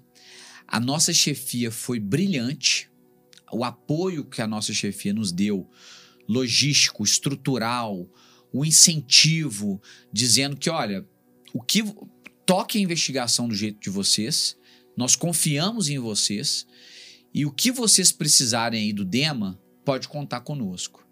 [0.66, 2.90] A nossa chefia foi brilhante.
[3.52, 5.68] O apoio que a nossa chefia nos deu,
[6.28, 8.08] logístico, estrutural,
[8.52, 9.80] o incentivo,
[10.12, 11.06] dizendo que, olha,
[11.52, 11.82] o que
[12.44, 14.56] toque a investigação do jeito de vocês,
[14.96, 16.66] nós confiamos em vocês
[17.34, 21.06] e o que vocês precisarem aí do DEMA pode contar conosco.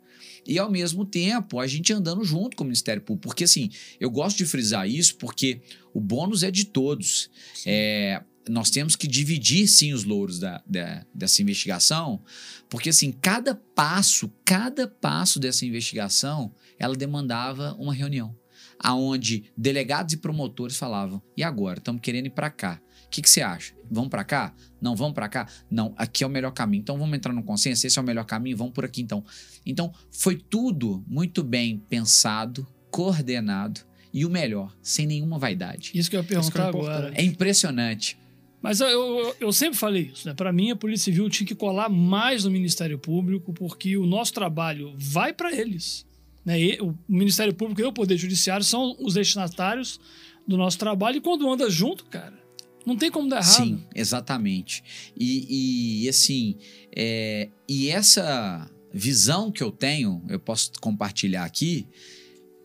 [0.46, 4.10] E ao mesmo tempo, a gente andando junto com o Ministério Público, porque assim, eu
[4.10, 5.60] gosto de frisar isso porque
[5.92, 7.30] o bônus é de todos.
[7.64, 12.22] É, nós temos que dividir sim os louros da, da- dessa investigação,
[12.68, 18.36] porque assim, cada passo, cada passo dessa investigação, ela demandava uma reunião,
[18.78, 22.80] aonde delegados e promotores falavam: "E agora, estamos querendo ir para cá.
[23.06, 23.74] O que, que você acha?
[23.88, 24.52] Vamos para cá?
[24.80, 25.46] Não, vamos para cá?
[25.70, 26.80] Não, aqui é o melhor caminho.
[26.80, 29.24] Então vamos entrar no consenso, esse é o melhor caminho, vamos por aqui então.
[29.64, 33.80] Então, foi tudo muito bem pensado, coordenado
[34.12, 35.92] e o melhor, sem nenhuma vaidade.
[35.94, 37.12] Isso que eu ia é perguntar agora.
[37.14, 38.18] É impressionante.
[38.64, 40.32] Mas eu, eu, sempre falei isso, né?
[40.32, 44.32] Para mim, a Polícia Civil tinha que colar mais no Ministério Público, porque o nosso
[44.32, 46.06] trabalho vai para eles.
[46.42, 46.58] Né?
[46.58, 50.00] E, o Ministério Público e o Poder Judiciário são os destinatários
[50.48, 52.42] do nosso trabalho, e quando anda junto, cara,
[52.86, 53.52] não tem como dar errado.
[53.52, 54.82] Sim, exatamente.
[55.14, 56.56] E, e assim,
[56.96, 61.86] é, e essa visão que eu tenho, eu posso compartilhar aqui,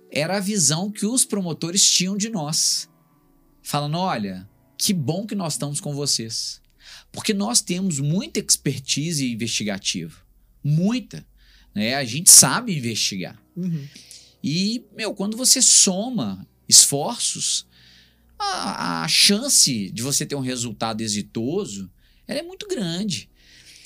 [0.10, 2.90] era a visão que os promotores tinham de nós.
[3.62, 4.49] Falando: olha,
[4.80, 6.62] que bom que nós estamos com vocês.
[7.12, 10.16] Porque nós temos muita expertise investigativa.
[10.64, 11.28] Muita.
[11.76, 11.96] Né?
[11.96, 13.38] A gente sabe investigar.
[13.58, 13.86] Uhum.
[14.42, 17.68] E, meu, quando você soma esforços,
[18.40, 21.92] a, a, chance de você ter um resultado exitoso
[22.26, 23.30] é muito grande.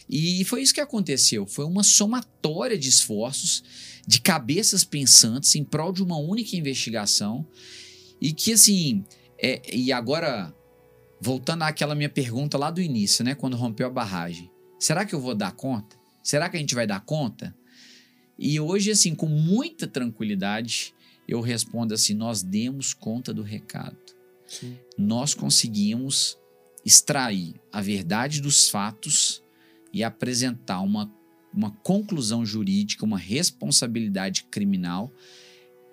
[0.08, 1.48] E foi isso que aconteceu.
[1.48, 3.64] Foi uma somatória de esforços,
[4.06, 7.48] de cabeças pensantes em prol de uma única investigação.
[8.22, 9.04] E que, assim,
[9.40, 10.54] é, e agora
[11.24, 13.34] voltando àquela minha pergunta lá do início, né?
[13.34, 14.52] Quando rompeu a barragem.
[14.78, 15.96] Será que eu vou dar conta?
[16.22, 17.56] Será que a gente vai dar conta?
[18.38, 20.94] E hoje, assim, com muita tranquilidade,
[21.26, 23.98] eu respondo assim: nós demos conta do recado.
[24.46, 24.78] Sim.
[24.98, 26.38] Nós conseguimos
[26.86, 29.42] extrair a verdade dos fatos
[29.94, 31.10] e apresentar uma,
[31.54, 35.10] uma conclusão jurídica, uma responsabilidade criminal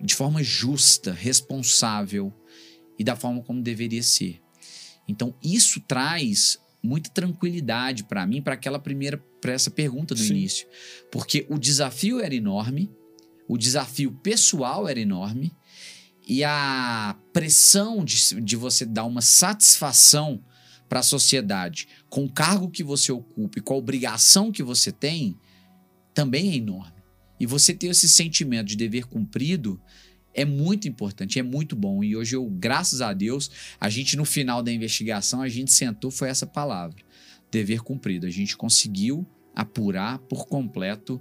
[0.00, 2.32] de forma justa, responsável
[2.98, 4.40] e da forma como deveria ser.
[5.10, 10.34] Então, isso traz muita tranquilidade para mim, para aquela primeira, para essa pergunta do Sim.
[10.34, 10.66] início.
[11.10, 12.90] Porque o desafio era enorme,
[13.46, 15.52] o desafio pessoal era enorme,
[16.26, 20.42] e a pressão de, de você dar uma satisfação
[20.88, 24.90] para a sociedade com o cargo que você ocupa e com a obrigação que você
[24.90, 25.38] tem
[26.12, 27.00] também é enorme.
[27.38, 29.80] E você ter esse sentimento de dever cumprido
[30.34, 32.02] é muito importante, é muito bom.
[32.02, 33.50] E hoje eu, graças a Deus,
[33.80, 37.02] a gente no final da investigação, a gente sentou, foi essa palavra,
[37.50, 38.26] dever cumprido.
[38.26, 41.20] A gente conseguiu apurar por completo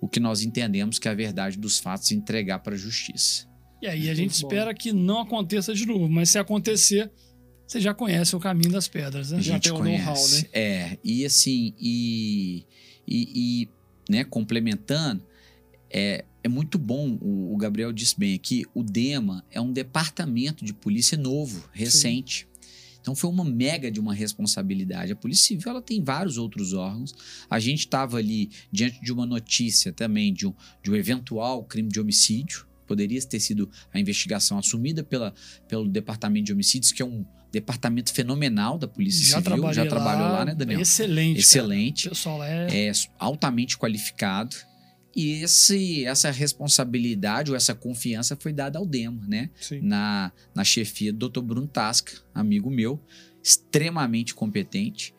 [0.00, 3.46] o que nós entendemos que é a verdade dos fatos e entregar para a justiça.
[3.80, 7.10] E aí a gente espera que não aconteça de novo, mas se acontecer,
[7.66, 9.38] você já conhece o caminho das pedras, né?
[9.38, 10.44] A gente já tem o know-how, né?
[10.52, 12.66] É, e assim, e,
[13.06, 13.68] e, e
[14.10, 15.22] né, complementando,
[15.90, 20.64] é, é muito bom, o, o, Gabriel disse bem aqui, o DEMA é um departamento
[20.64, 22.40] de polícia novo, recente.
[22.40, 22.48] Sim.
[23.00, 25.12] Então foi uma mega de uma responsabilidade.
[25.12, 27.14] A Polícia Civil ela tem vários outros órgãos.
[27.48, 31.88] A gente estava ali diante de uma notícia também de um, de um eventual crime
[31.88, 32.66] de homicídio.
[32.86, 35.32] Poderia ter sido a investigação assumida pela,
[35.68, 39.72] pelo Departamento de Homicídios, que é um departamento fenomenal da Polícia já Civil.
[39.72, 40.80] Já trabalhou lá, lá, né, Daniel?
[40.80, 41.40] Excelente.
[41.40, 42.04] Excelente.
[42.04, 42.12] Cara.
[42.12, 42.88] O pessoal é...
[42.88, 44.56] é altamente qualificado.
[45.18, 49.50] E esse, essa responsabilidade ou essa confiança foi dada ao Dema, né?
[49.60, 49.80] Sim.
[49.80, 51.40] Na, na chefia do Dr.
[51.40, 53.02] Bruno Tasca, amigo meu,
[53.42, 55.12] extremamente competente.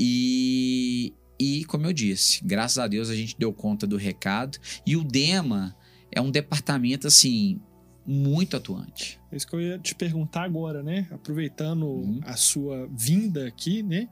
[0.00, 4.56] E, e, como eu disse, graças a Deus a gente deu conta do recado.
[4.86, 5.76] E o DEMA
[6.10, 7.60] é um departamento, assim,
[8.06, 9.20] muito atuante.
[9.30, 11.06] É isso que eu ia te perguntar agora, né?
[11.10, 12.20] Aproveitando uhum.
[12.22, 14.08] a sua vinda aqui, né?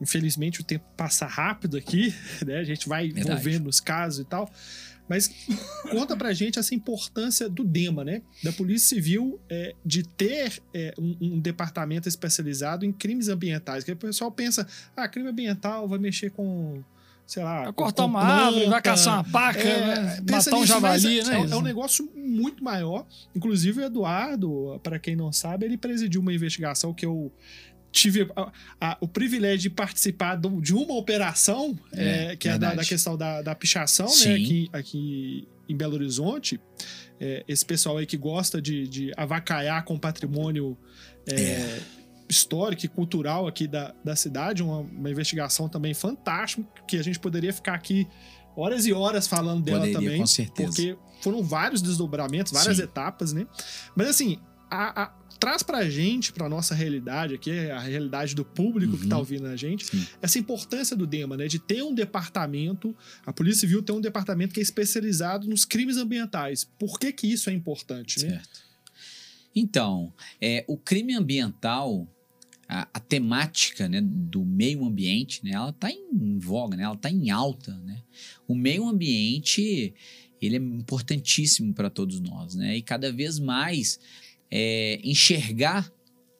[0.00, 2.58] Infelizmente o tempo passa rápido aqui, né?
[2.58, 3.30] A gente vai Verdade.
[3.30, 4.50] envolvendo os casos e tal.
[5.08, 5.30] Mas
[5.90, 8.22] conta pra gente essa importância do DEMA, né?
[8.44, 13.84] Da Polícia Civil é, de ter é, um, um, departamento especializado em crimes ambientais.
[13.84, 16.84] Que o pessoal pensa, ah, crime ambiental vai mexer com,
[17.26, 17.64] sei lá.
[17.64, 20.22] Vai cortar uma árvore, vai caçar uma paca, é, né?
[20.30, 21.40] matar um javali, né?
[21.40, 23.06] É, é, um negócio muito maior.
[23.34, 27.32] Inclusive, o Eduardo, para quem não sabe, ele presidiu uma investigação que eu
[27.90, 32.58] tive a, a, o privilégio de participar do, de uma operação, é, é, que é
[32.58, 34.34] da, da, questão da, da pichação, né?
[34.34, 36.60] Aqui, aqui em Belo Horizonte.
[37.20, 40.78] É, esse pessoal aí que gosta de, de avacaiar com patrimônio
[41.26, 41.80] é, é.
[42.28, 47.18] histórico e cultural aqui da, da cidade, uma, uma, investigação também fantástica, que a gente
[47.18, 48.06] poderia ficar aqui
[48.56, 50.20] horas e horas falando dela poderia, também.
[50.20, 50.68] Com certeza.
[50.68, 52.84] Porque foram vários desdobramentos, várias Sim.
[52.84, 53.46] etapas, né?
[53.96, 54.38] Mas assim,
[54.70, 55.06] a, a,
[55.38, 58.98] traz pra gente, pra nossa realidade aqui, a realidade do público uhum.
[58.98, 59.20] que tá uhum.
[59.20, 60.06] ouvindo a gente, Sim.
[60.20, 61.46] essa importância do DEMA, né?
[61.46, 65.96] De ter um departamento, a Polícia Civil ter um departamento que é especializado nos crimes
[65.96, 66.64] ambientais.
[66.64, 68.30] Por que que isso é importante, né?
[68.30, 68.68] Certo.
[69.54, 72.06] Então, é, o crime ambiental,
[72.68, 77.10] a, a, temática né, do meio ambiente, né, ela está em voga, né, ela está
[77.10, 77.74] em alta.
[77.78, 78.02] Né?
[78.46, 79.94] O meio ambiente
[80.40, 82.76] ele é importantíssimo para todos nós, né?
[82.76, 83.98] E cada vez mais
[84.50, 85.92] é, enxergar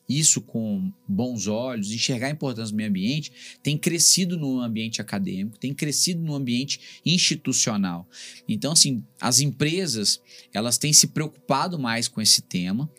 [0.08, 3.30] isso com bons olhos, enxergar a importância do meio ambiente,
[3.62, 8.08] tem crescido no ambiente acadêmico, tem crescido no ambiente institucional.
[8.48, 10.20] Então, assim, as empresas,
[10.52, 12.90] elas têm se preocupado mais com esse tema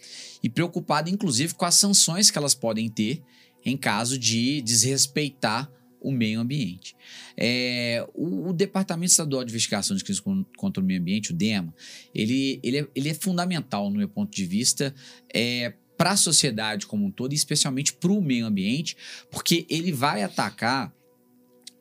[0.44, 3.24] e preocupado, inclusive, com as sanções que elas podem ter
[3.66, 5.70] em caso de desrespeitar
[6.02, 6.96] o meio ambiente.
[7.36, 10.22] É, o, o, Departamento Estadual de Investigação de Crimes
[10.58, 11.74] contra o Meio Ambiente, o DEMA,
[12.14, 14.94] ele, ele, é, ele é fundamental, no meu ponto de vista,
[15.34, 18.96] é, para a sociedade como um todo, e especialmente para o meio ambiente,
[19.30, 20.94] porque ele vai atacar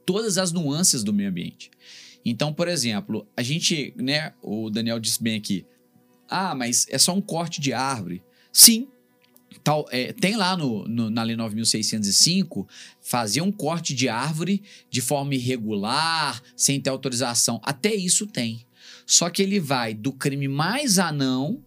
[0.04, 1.70] todas as nuances do meio ambiente.
[2.24, 5.64] Então, por exemplo, a gente, né, o Daniel disse bem aqui,
[6.28, 8.22] ah, mas é só um corte de árvore.
[8.52, 8.88] Sim,
[9.68, 12.66] Tal, é, tem lá no, no, na Lei 9.605
[13.02, 17.60] fazer um corte de árvore de forma irregular, sem ter autorização.
[17.62, 18.64] Até isso tem.
[19.04, 21.62] Só que ele vai do crime mais anão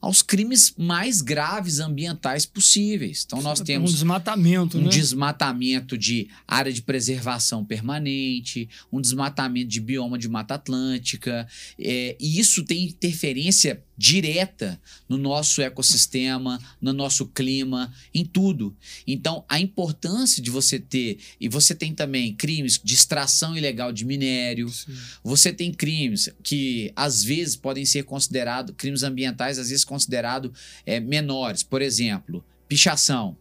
[0.00, 3.24] aos crimes mais graves ambientais possíveis.
[3.26, 4.88] Então nós temos um desmatamento, um né?
[4.88, 12.38] desmatamento de área de preservação permanente, um desmatamento de bioma de Mata Atlântica, é, e
[12.38, 18.76] isso tem interferência direta no nosso ecossistema, no nosso clima, em tudo.
[19.06, 24.04] Então, a importância de você ter, e você tem também crimes de extração ilegal de
[24.04, 24.94] minério, Sim.
[25.24, 30.50] você tem crimes que às vezes podem ser considerados, crimes ambientais, às vezes considerados
[30.84, 33.36] é, menores, por exemplo, pichação.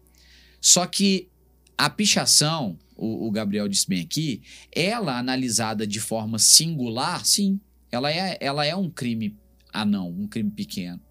[0.62, 1.28] Só que
[1.78, 4.42] a pichação, o, o Gabriel disse bem aqui,
[4.72, 7.60] ela analisada de forma singular, sim,
[7.92, 9.36] ela é, ela é um crime
[9.82, 11.02] ah, não, um crime pequeno.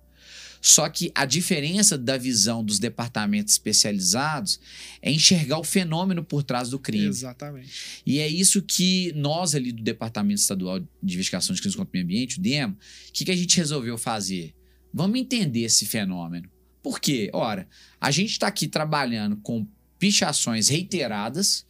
[0.61, 4.59] Só que a diferença da visão dos departamentos especializados
[5.03, 7.05] é enxergar o fenômeno por trás do crime.
[7.05, 7.71] Exatamente.
[8.07, 11.93] E é isso que nós ali do Departamento Estadual de Investigação de Crimes contra o
[11.93, 12.77] Meio Ambiente, o DEM, o
[13.13, 14.55] que, que a gente resolveu fazer?
[14.91, 16.49] Vamos entender esse fenômeno.
[16.83, 17.29] Por quê?
[17.35, 17.69] Ora,
[18.01, 19.67] a gente está aqui trabalhando com
[19.99, 21.67] pichações reiteradas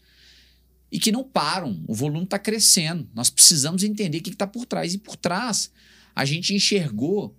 [0.93, 1.83] e que não param.
[1.89, 3.11] O volume está crescendo.
[3.13, 4.95] Nós precisamos entender o que está por trás.
[4.95, 5.73] E por trás
[6.15, 7.37] a gente enxergou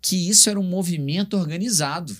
[0.00, 2.16] que isso era um movimento organizado.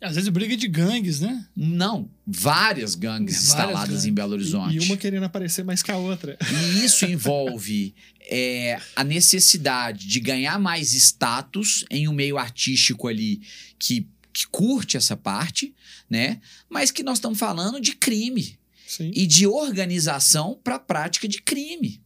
[0.00, 1.46] Às vezes briga de gangues, né?
[1.54, 4.04] Não, várias gangues várias instaladas gangues.
[4.06, 4.76] em Belo Horizonte.
[4.76, 6.38] E, uma querendo aparecer mais que a outra.
[6.50, 7.94] E isso envolve
[8.30, 13.42] é, a necessidade de ganhar mais status em um meio artístico ali
[13.78, 15.74] que, que curte essa parte,
[16.08, 16.40] né?
[16.68, 18.58] Mas que nós estamos falando de crime.
[18.86, 19.12] Sim.
[19.14, 22.00] E de organização para a prática de crime.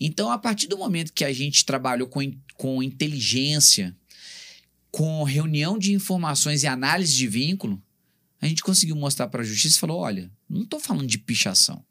[0.00, 2.20] Então, a partir do momento que a gente trabalhou com,
[2.54, 3.94] com inteligência,
[4.90, 7.80] com reunião de informações e análise de vínculo,
[8.40, 11.84] a gente conseguiu mostrar para a justiça e falou: olha, não estou falando de pichação.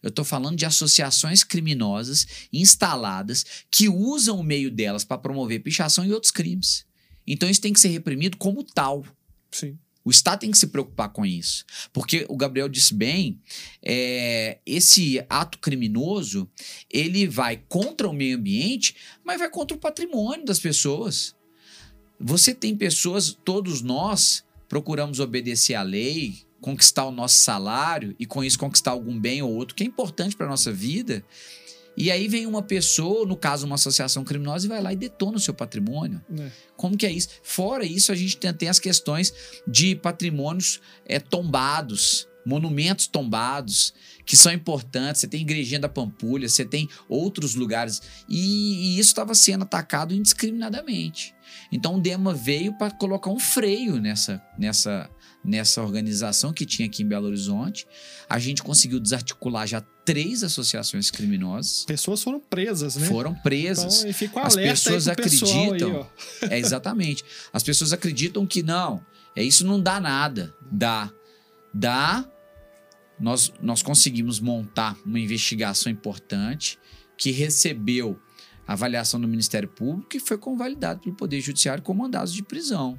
[0.00, 6.06] Eu estou falando de associações criminosas instaladas que usam o meio delas para promover pichação
[6.06, 6.86] e outros crimes.
[7.26, 9.04] Então isso tem que ser reprimido como tal.
[9.50, 9.76] Sim.
[10.08, 11.66] O Estado tem que se preocupar com isso.
[11.92, 13.38] Porque o Gabriel disse bem,
[13.82, 16.48] é, esse ato criminoso,
[16.90, 21.36] ele vai contra o meio ambiente, mas vai contra o patrimônio das pessoas.
[22.18, 28.42] Você tem pessoas, todos nós procuramos obedecer à lei, conquistar o nosso salário e com
[28.42, 31.22] isso conquistar algum bem ou outro que é importante para a nossa vida.
[32.00, 35.36] E aí vem uma pessoa, no caso uma associação criminosa, e vai lá e detona
[35.36, 36.22] o seu patrimônio.
[36.38, 36.48] É.
[36.76, 37.28] Como que é isso?
[37.42, 39.34] Fora isso, a gente tem, tem as questões
[39.66, 43.92] de patrimônios é, tombados, monumentos tombados,
[44.24, 45.20] que são importantes.
[45.20, 48.00] Você tem Igrejinha da Pampulha, você tem outros lugares.
[48.28, 51.34] E, e isso estava sendo atacado indiscriminadamente.
[51.72, 55.10] Então o Dema veio para colocar um freio nessa, nessa,
[55.44, 57.86] nessa organização que tinha aqui em Belo Horizonte.
[58.28, 61.84] A gente conseguiu desarticular já três associações criminosas.
[61.84, 63.06] Pessoas foram presas, né?
[63.06, 64.00] Foram presas.
[64.00, 66.08] Então, fica um As pessoas acreditam.
[66.42, 67.24] Aí, é exatamente.
[67.52, 69.04] As pessoas acreditam que não.
[69.34, 70.54] É isso não dá nada.
[70.70, 71.12] Dá.
[71.72, 72.28] Dá.
[73.18, 76.78] Nós, nós conseguimos montar uma investigação importante
[77.16, 78.20] que recebeu
[78.66, 82.98] avaliação do Ministério Público e foi convalidado pelo Poder Judiciário com mandados de prisão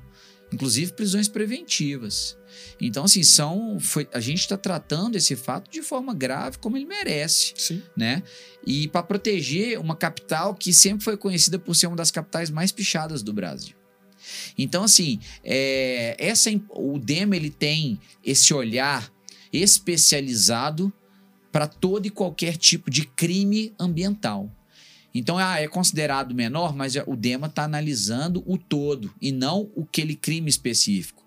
[0.51, 2.37] inclusive prisões preventivas.
[2.81, 6.85] Então, assim, são, foi, a gente está tratando esse fato de forma grave, como ele
[6.85, 7.53] merece.
[7.55, 7.81] Sim.
[7.95, 8.23] Né?
[8.65, 12.71] E para proteger uma capital que sempre foi conhecida por ser uma das capitais mais
[12.71, 13.75] pichadas do Brasil.
[14.57, 19.11] Então, assim, é, essa, o DEMA ele tem esse olhar
[19.51, 20.91] especializado
[21.51, 24.51] para todo e qualquer tipo de crime ambiental.
[25.13, 30.15] Então, ah, é considerado menor, mas o DEMA está analisando o todo e não aquele
[30.15, 31.19] crime específico.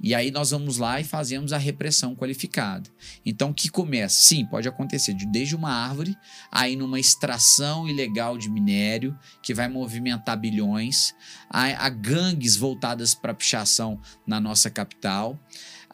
[0.00, 2.90] E aí nós vamos lá e fazemos a repressão qualificada.
[3.24, 4.16] Então, o que começa?
[4.16, 6.16] Sim, pode acontecer de, desde uma árvore,
[6.50, 11.14] aí numa extração ilegal de minério, que vai movimentar bilhões,
[11.48, 15.38] a, a gangues voltadas para pichação na nossa capital,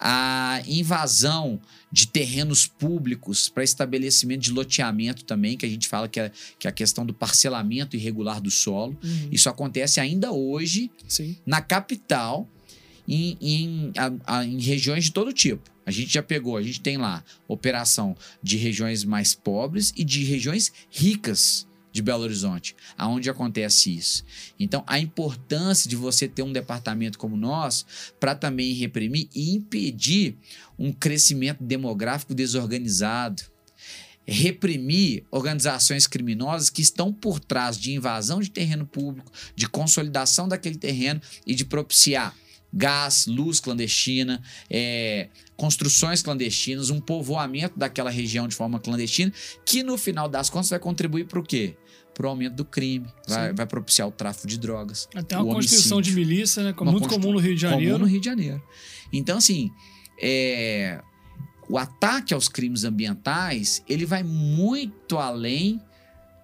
[0.01, 1.61] a invasão
[1.93, 6.67] de terrenos públicos para estabelecimento de loteamento também, que a gente fala que é, que
[6.67, 8.97] é a questão do parcelamento irregular do solo.
[9.03, 9.29] Uhum.
[9.31, 11.37] Isso acontece ainda hoje Sim.
[11.45, 12.49] na capital
[13.07, 15.71] em, em, a, a, em regiões de todo tipo.
[15.85, 20.25] A gente já pegou, a gente tem lá operação de regiões mais pobres e de
[20.25, 24.25] regiões ricas de Belo Horizonte, aonde acontece isso.
[24.59, 27.85] Então, a importância de você ter um departamento como nós
[28.19, 30.37] para também reprimir e impedir
[30.79, 33.43] um crescimento demográfico desorganizado,
[34.27, 40.77] reprimir organizações criminosas que estão por trás de invasão de terreno público, de consolidação daquele
[40.77, 42.35] terreno e de propiciar
[42.73, 49.33] gás, luz clandestina, é, construções clandestinas, um povoamento daquela região de forma clandestina,
[49.67, 51.77] que no final das contas vai contribuir para o quê?
[52.21, 55.09] Para o aumento do crime, vai, vai, propiciar o tráfico de drogas.
[55.15, 56.75] Até uma constituição de milícia, né?
[56.83, 57.95] Muito comum no Rio de Janeiro.
[57.95, 58.63] Comum no Rio de Janeiro.
[59.11, 59.71] Então, assim,
[60.21, 61.01] é,
[61.67, 65.81] o ataque aos crimes ambientais, ele vai muito além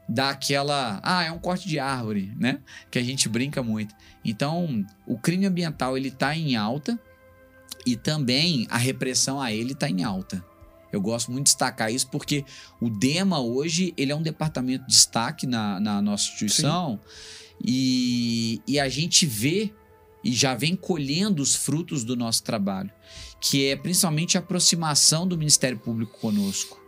[0.09, 2.61] daquela, ah, é um corte de árvore, né?
[2.91, 3.95] Que a gente brinca muito.
[4.25, 6.99] Então, o crime ambiental ele tá em alta
[7.85, 10.43] e também a repressão a ele está em alta.
[10.93, 12.45] Eu gosto muito de destacar isso porque
[12.81, 17.01] o DEMA hoje ele é um departamento de destaque na, na nossa instituição
[17.65, 19.73] e, e a gente vê
[20.23, 22.91] e já vem colhendo os frutos do nosso trabalho,
[23.41, 26.81] que é principalmente a aproximação do Ministério Público conosco.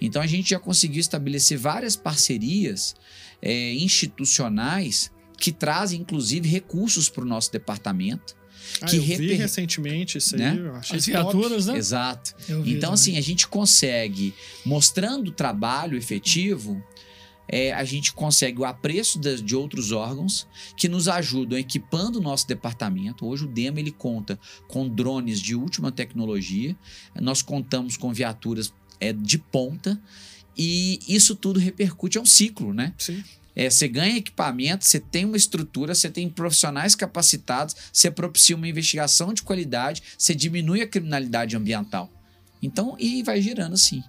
[0.00, 2.94] Então a gente já conseguiu estabelecer várias parcerias
[3.42, 8.36] é, institucionais que trazem, inclusive, recursos para o nosso departamento.
[8.80, 9.28] Ah, que eu reper...
[9.28, 10.56] vi recentemente isso aí, né?
[10.58, 11.76] eu achei As viaturas, né?
[11.76, 12.34] Exato.
[12.64, 14.34] então, assim, a gente consegue,
[14.64, 16.82] mostrando o trabalho efetivo,
[17.48, 20.46] é, a gente consegue o apreço de, de, outros órgãos
[20.76, 23.26] que nos ajudam equipando o nosso departamento.
[23.26, 24.38] Hoje o DEMA ele conta
[24.68, 26.76] com drones de última tecnologia,
[27.18, 30.00] nós contamos com viaturas é, de ponta
[30.56, 32.92] e isso tudo repercute, é um ciclo, né?
[32.98, 33.24] Sim.
[33.58, 38.68] É, você ganha equipamento, você tem uma estrutura, você tem profissionais capacitados, você propicia uma
[38.68, 42.08] investigação de qualidade, você diminui a criminalidade ambiental.
[42.62, 44.00] Então, e vai girando assim.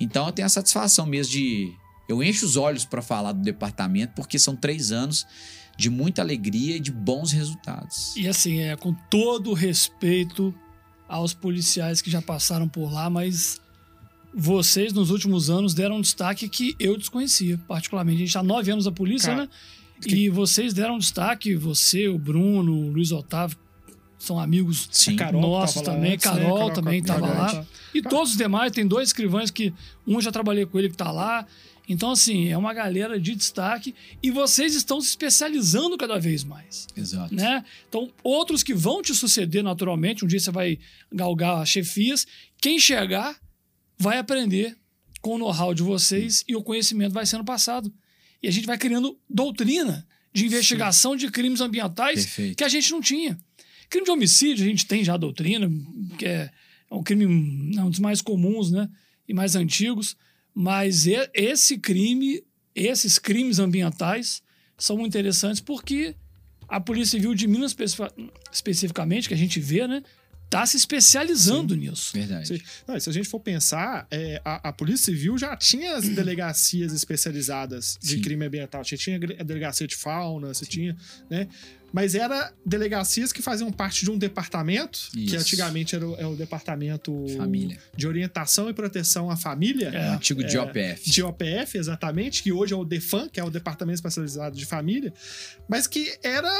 [0.00, 1.70] Então, eu tenho a satisfação mesmo de
[2.08, 5.26] eu encho os olhos para falar do departamento, porque são três anos
[5.76, 8.16] de muita alegria e de bons resultados.
[8.16, 10.54] E assim, é com todo respeito
[11.06, 13.60] aos policiais que já passaram por lá, mas
[14.34, 18.16] vocês nos últimos anos deram um destaque que eu desconhecia, particularmente.
[18.16, 19.48] A gente está nove anos da polícia, Cara, né?
[20.02, 20.14] Que...
[20.14, 23.56] E vocês deram um destaque, você, o Bruno, o Luiz Otávio,
[24.18, 25.16] são amigos Sim.
[25.32, 26.14] nossos também.
[26.14, 26.48] Antes, Carol, né?
[26.48, 27.66] Carol, também estava lá.
[27.92, 29.72] E todos os demais, tem dois escrivães que
[30.06, 31.46] um já trabalhei com ele que está lá.
[31.86, 36.88] Então, assim, é uma galera de destaque e vocês estão se especializando cada vez mais.
[36.96, 37.34] Exato.
[37.34, 37.62] Né?
[37.86, 40.78] Então, outros que vão te suceder naturalmente, um dia você vai
[41.12, 42.26] galgar chefias,
[42.58, 43.36] quem chegar
[43.98, 44.76] vai aprender
[45.20, 46.44] com o know-how de vocês Sim.
[46.48, 47.92] e o conhecimento vai sendo passado.
[48.42, 51.18] E a gente vai criando doutrina de investigação Sim.
[51.18, 52.56] de crimes ambientais Perfeito.
[52.58, 53.38] que a gente não tinha.
[53.88, 55.70] Crime de homicídio, a gente tem já doutrina,
[56.18, 56.50] que é
[56.90, 58.88] um crime um dos mais comuns né?
[59.28, 60.16] e mais antigos.
[60.54, 62.42] Mas esse crime,
[62.74, 64.42] esses crimes ambientais
[64.76, 66.14] são muito interessantes porque
[66.68, 67.74] a Polícia Civil de Minas
[68.52, 70.02] especificamente, que a gente vê, né?
[70.44, 72.10] Está se especializando Sim, nisso.
[72.12, 72.62] Verdade.
[72.86, 76.92] Não, se a gente for pensar, é, a, a, Polícia Civil já tinha as delegacias
[76.92, 78.20] especializadas de Sim.
[78.20, 78.84] crime ambiental.
[78.84, 80.70] Você tinha a delegacia de fauna, você Sim.
[80.70, 80.96] tinha,
[81.28, 81.48] né?
[81.94, 85.26] mas era delegacias que faziam parte de um departamento, Isso.
[85.28, 87.78] que antigamente era o, é o, departamento família.
[87.96, 89.90] de orientação e proteção à família.
[89.90, 90.80] É, o antigo DOPF.
[90.80, 95.14] É, DOPF, exatamente, que hoje é o DEFAN, que é o Departamento Especializado de Família,
[95.68, 96.50] mas que era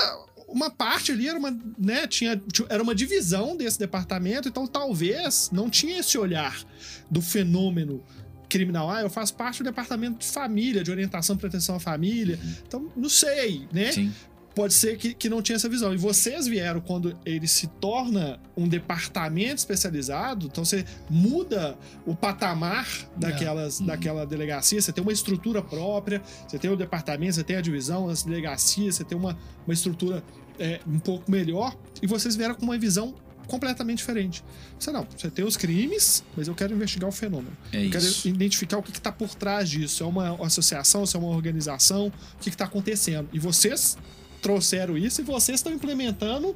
[0.49, 5.69] uma parte ali era uma, né, tinha, era uma divisão desse departamento, então talvez não
[5.69, 6.65] tinha esse olhar
[7.11, 8.03] do fenômeno
[8.49, 8.91] criminal.
[8.91, 12.39] Ah, eu faço parte do departamento de família, de orientação e proteção à família.
[12.43, 12.55] Uhum.
[12.67, 13.93] Então, não sei, né?
[13.93, 14.13] Sim
[14.55, 15.93] pode ser que, que não tinha essa visão.
[15.93, 21.77] E vocês vieram quando ele se torna um departamento especializado, então você muda
[22.07, 22.87] o patamar
[23.17, 23.85] daquelas, é.
[23.85, 28.09] daquela delegacia, você tem uma estrutura própria, você tem o departamento, você tem a divisão,
[28.09, 29.37] as delegacias, você tem uma,
[29.67, 30.23] uma estrutura
[30.59, 33.15] é, um pouco melhor, e vocês vieram com uma visão
[33.47, 34.43] completamente diferente.
[34.79, 37.55] Você não, você tem os crimes, mas eu quero investigar o fenômeno.
[37.73, 38.27] É eu quero isso.
[38.27, 40.03] identificar o que está por trás disso.
[40.03, 43.29] É uma associação, se é uma organização, o que está acontecendo.
[43.33, 43.99] E vocês
[44.45, 46.55] trouxeram isso e vocês estão implementando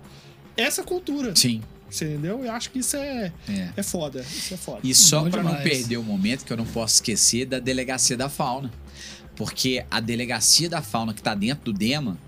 [0.54, 1.34] essa cultura.
[1.34, 1.62] Sim.
[1.90, 2.44] Você entendeu?
[2.44, 3.72] Eu acho que isso é, é.
[3.74, 4.20] é foda.
[4.20, 4.80] Isso é foda.
[4.84, 8.28] E só para não perder o momento, que eu não posso esquecer da delegacia da
[8.28, 8.70] fauna.
[9.34, 12.18] Porque a delegacia da fauna que está dentro do DEMA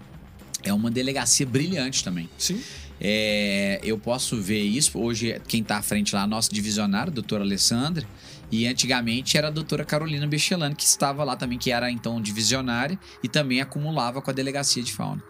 [0.62, 2.30] é uma delegacia brilhante também.
[2.38, 2.62] Sim.
[2.98, 4.98] É, eu posso ver isso.
[4.98, 8.06] Hoje, quem está à frente lá, nosso divisionário, doutora Alessandra.
[8.50, 12.98] E antigamente era a doutora Carolina Bechelano, que estava lá também, que era então divisionária
[13.22, 15.22] e também acumulava com a delegacia de fauna.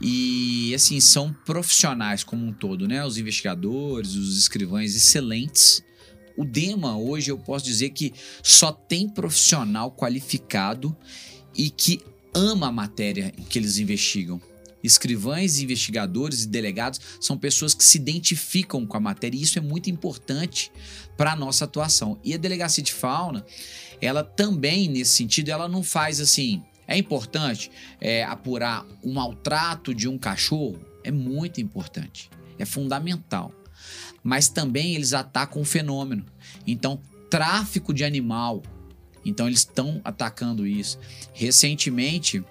[0.00, 3.04] E assim, são profissionais como um todo, né?
[3.04, 5.82] Os investigadores, os escrivães excelentes.
[6.36, 10.96] O DEMA hoje eu posso dizer que só tem profissional qualificado
[11.56, 12.00] e que
[12.34, 14.40] ama a matéria que eles investigam.
[14.84, 19.62] Escrivães, investigadores e delegados são pessoas que se identificam com a matéria e isso é
[19.62, 20.70] muito importante
[21.16, 22.18] para a nossa atuação.
[22.22, 23.46] E a delegacia de fauna,
[23.98, 29.94] ela também nesse sentido, ela não faz assim, é importante é, apurar o um maltrato
[29.94, 30.78] de um cachorro?
[31.02, 32.30] É muito importante.
[32.58, 33.52] É fundamental.
[34.22, 36.26] Mas também eles atacam o fenômeno.
[36.66, 38.62] Então, tráfico de animal.
[39.24, 40.98] Então, eles estão atacando isso.
[41.32, 42.44] Recentemente,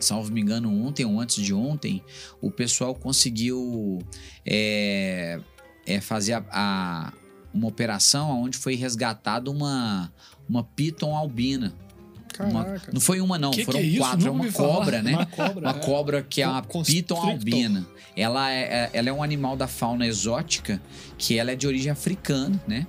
[0.00, 2.02] salvo me engano, ontem ou antes de ontem,
[2.40, 3.98] o pessoal conseguiu
[4.46, 5.40] é,
[5.86, 7.12] é fazer a, a,
[7.52, 10.12] uma operação onde foi resgatada uma,
[10.48, 11.74] uma piton albina
[12.40, 14.28] uma, não foi uma, não, que foram que é quatro.
[14.28, 15.12] É uma cobra, né?
[15.12, 15.84] Uma cobra, uma é.
[15.84, 17.86] cobra que é uma piton albina.
[18.16, 20.80] Ela é, ela é um animal da fauna exótica
[21.16, 22.86] que ela é de origem africana, né?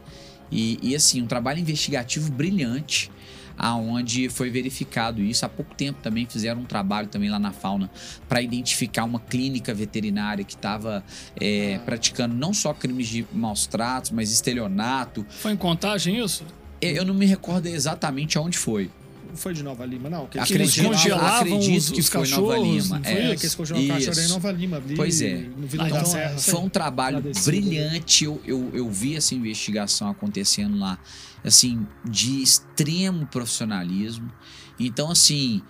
[0.51, 3.11] E, e assim, um trabalho investigativo brilhante
[3.59, 5.45] aonde foi verificado isso.
[5.45, 7.91] Há pouco tempo também fizeram um trabalho também lá na fauna
[8.27, 11.03] para identificar uma clínica veterinária que estava
[11.39, 11.79] é, ah.
[11.79, 15.25] praticando não só crimes de maus tratos, mas estelionato.
[15.29, 16.45] Foi em contagem isso?
[16.81, 18.89] Eu não me recordo exatamente aonde foi
[19.35, 20.27] foi de Nova Lima, não.
[20.27, 23.01] Que eles congelavam acredito os, que os foi Nova Lima.
[23.03, 24.77] É, é, que eles congelavam o cachorro em Nova Lima.
[24.77, 25.49] Ali, pois é.
[25.55, 26.37] No Vila então, da Serra.
[26.37, 28.25] Foi um trabalho brilhante.
[28.25, 30.97] Eu, eu, eu vi essa investigação acontecendo lá,
[31.43, 34.31] assim, de extremo profissionalismo.
[34.79, 35.61] Então, assim,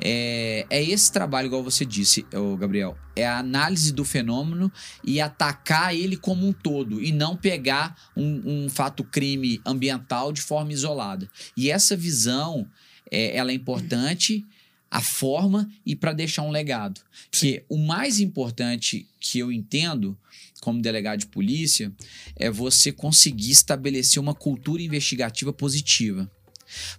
[0.00, 2.24] é, é, esse trabalho, igual você disse,
[2.58, 2.96] Gabriel.
[3.16, 4.70] É a análise do fenômeno
[5.02, 10.40] e atacar ele como um todo e não pegar um, um fato crime ambiental de
[10.40, 11.28] forma isolada.
[11.56, 12.66] E essa visão
[13.10, 14.44] é, ela é importante,
[14.90, 17.00] a forma e para deixar um legado.
[17.30, 20.16] Porque o mais importante que eu entendo
[20.60, 21.92] como delegado de polícia
[22.36, 26.30] é você conseguir estabelecer uma cultura investigativa positiva.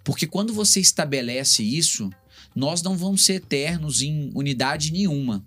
[0.03, 2.09] Porque quando você estabelece isso,
[2.55, 5.45] nós não vamos ser eternos em unidade nenhuma.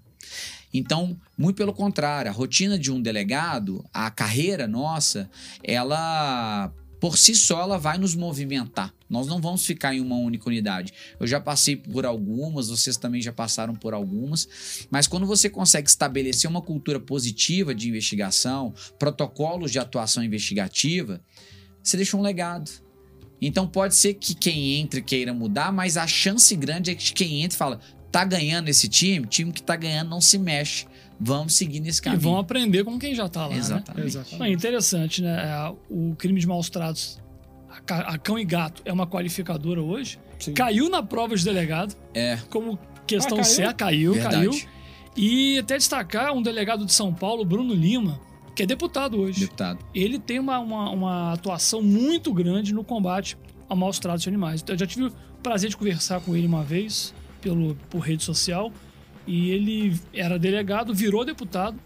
[0.73, 5.31] Então, muito pelo contrário, a rotina de um delegado, a carreira nossa,
[5.63, 6.73] ela
[7.03, 8.95] por si só ela vai nos movimentar.
[9.11, 10.93] Nós não vamos ficar em uma única unidade.
[11.19, 15.89] Eu já passei por algumas, vocês também já passaram por algumas, mas quando você consegue
[15.89, 21.21] estabelecer uma cultura positiva de investigação, protocolos de atuação investigativa,
[21.83, 22.71] você deixa um legado.
[23.41, 27.43] Então pode ser que quem entre queira mudar, mas a chance grande é que quem
[27.43, 27.81] entra e fala:
[28.13, 30.87] tá ganhando esse time, time que tá ganhando não se mexe
[31.23, 32.21] vamos seguir nesse caminho.
[32.21, 33.55] E vão aprender com quem já está lá.
[33.55, 34.01] Exatamente.
[34.01, 34.07] Né?
[34.07, 34.43] Exatamente.
[34.43, 35.43] É interessante, né?
[35.45, 37.21] É, o crime de maus tratos,
[37.89, 40.19] a cão e gato, é uma qualificadora hoje.
[40.39, 40.53] Sim.
[40.55, 41.95] Caiu na prova de delegado.
[42.13, 42.37] É.
[42.51, 44.37] Como questão ah, certa, caiu, Verdade.
[44.37, 44.53] caiu.
[45.17, 48.21] E até destacar um delegado de São Paulo, Bruno Lima,
[48.57, 49.41] que é deputado hoje.
[49.41, 49.79] Deputado.
[49.95, 53.37] Ele tem uma, uma, uma atuação muito grande no combate
[53.69, 54.65] a maus tratos de animais.
[54.67, 55.13] Eu já tive o
[55.43, 58.73] prazer de conversar com ele uma vez pelo, por rede social.
[59.27, 61.79] E ele era delegado, virou deputado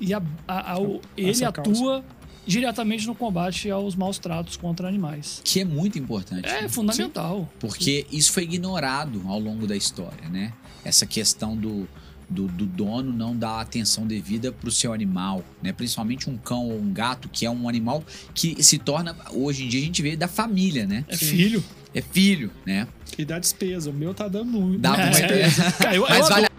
[0.00, 0.76] e a, a, a,
[1.16, 2.04] ele atua
[2.46, 5.40] diretamente no combate aos maus tratos contra animais.
[5.44, 6.48] Que é muito importante.
[6.48, 6.68] É né?
[6.68, 7.40] fundamental.
[7.40, 7.56] Sim.
[7.60, 10.52] Porque isso foi ignorado ao longo da história, né?
[10.82, 11.86] Essa questão do,
[12.28, 15.72] do, do dono não dar atenção devida para o seu animal, né?
[15.72, 18.02] Principalmente um cão ou um gato, que é um animal
[18.34, 21.04] que se torna, hoje em dia a gente vê da família, né?
[21.08, 21.62] É filho
[21.94, 22.86] é filho, né?
[23.18, 23.90] E dá despesa.
[23.90, 24.78] O meu tá dando muito.
[24.78, 25.34] Dá é, muita.
[25.34, 25.72] É.
[25.78, 26.50] Cara, eu, Mas eu vale adoro,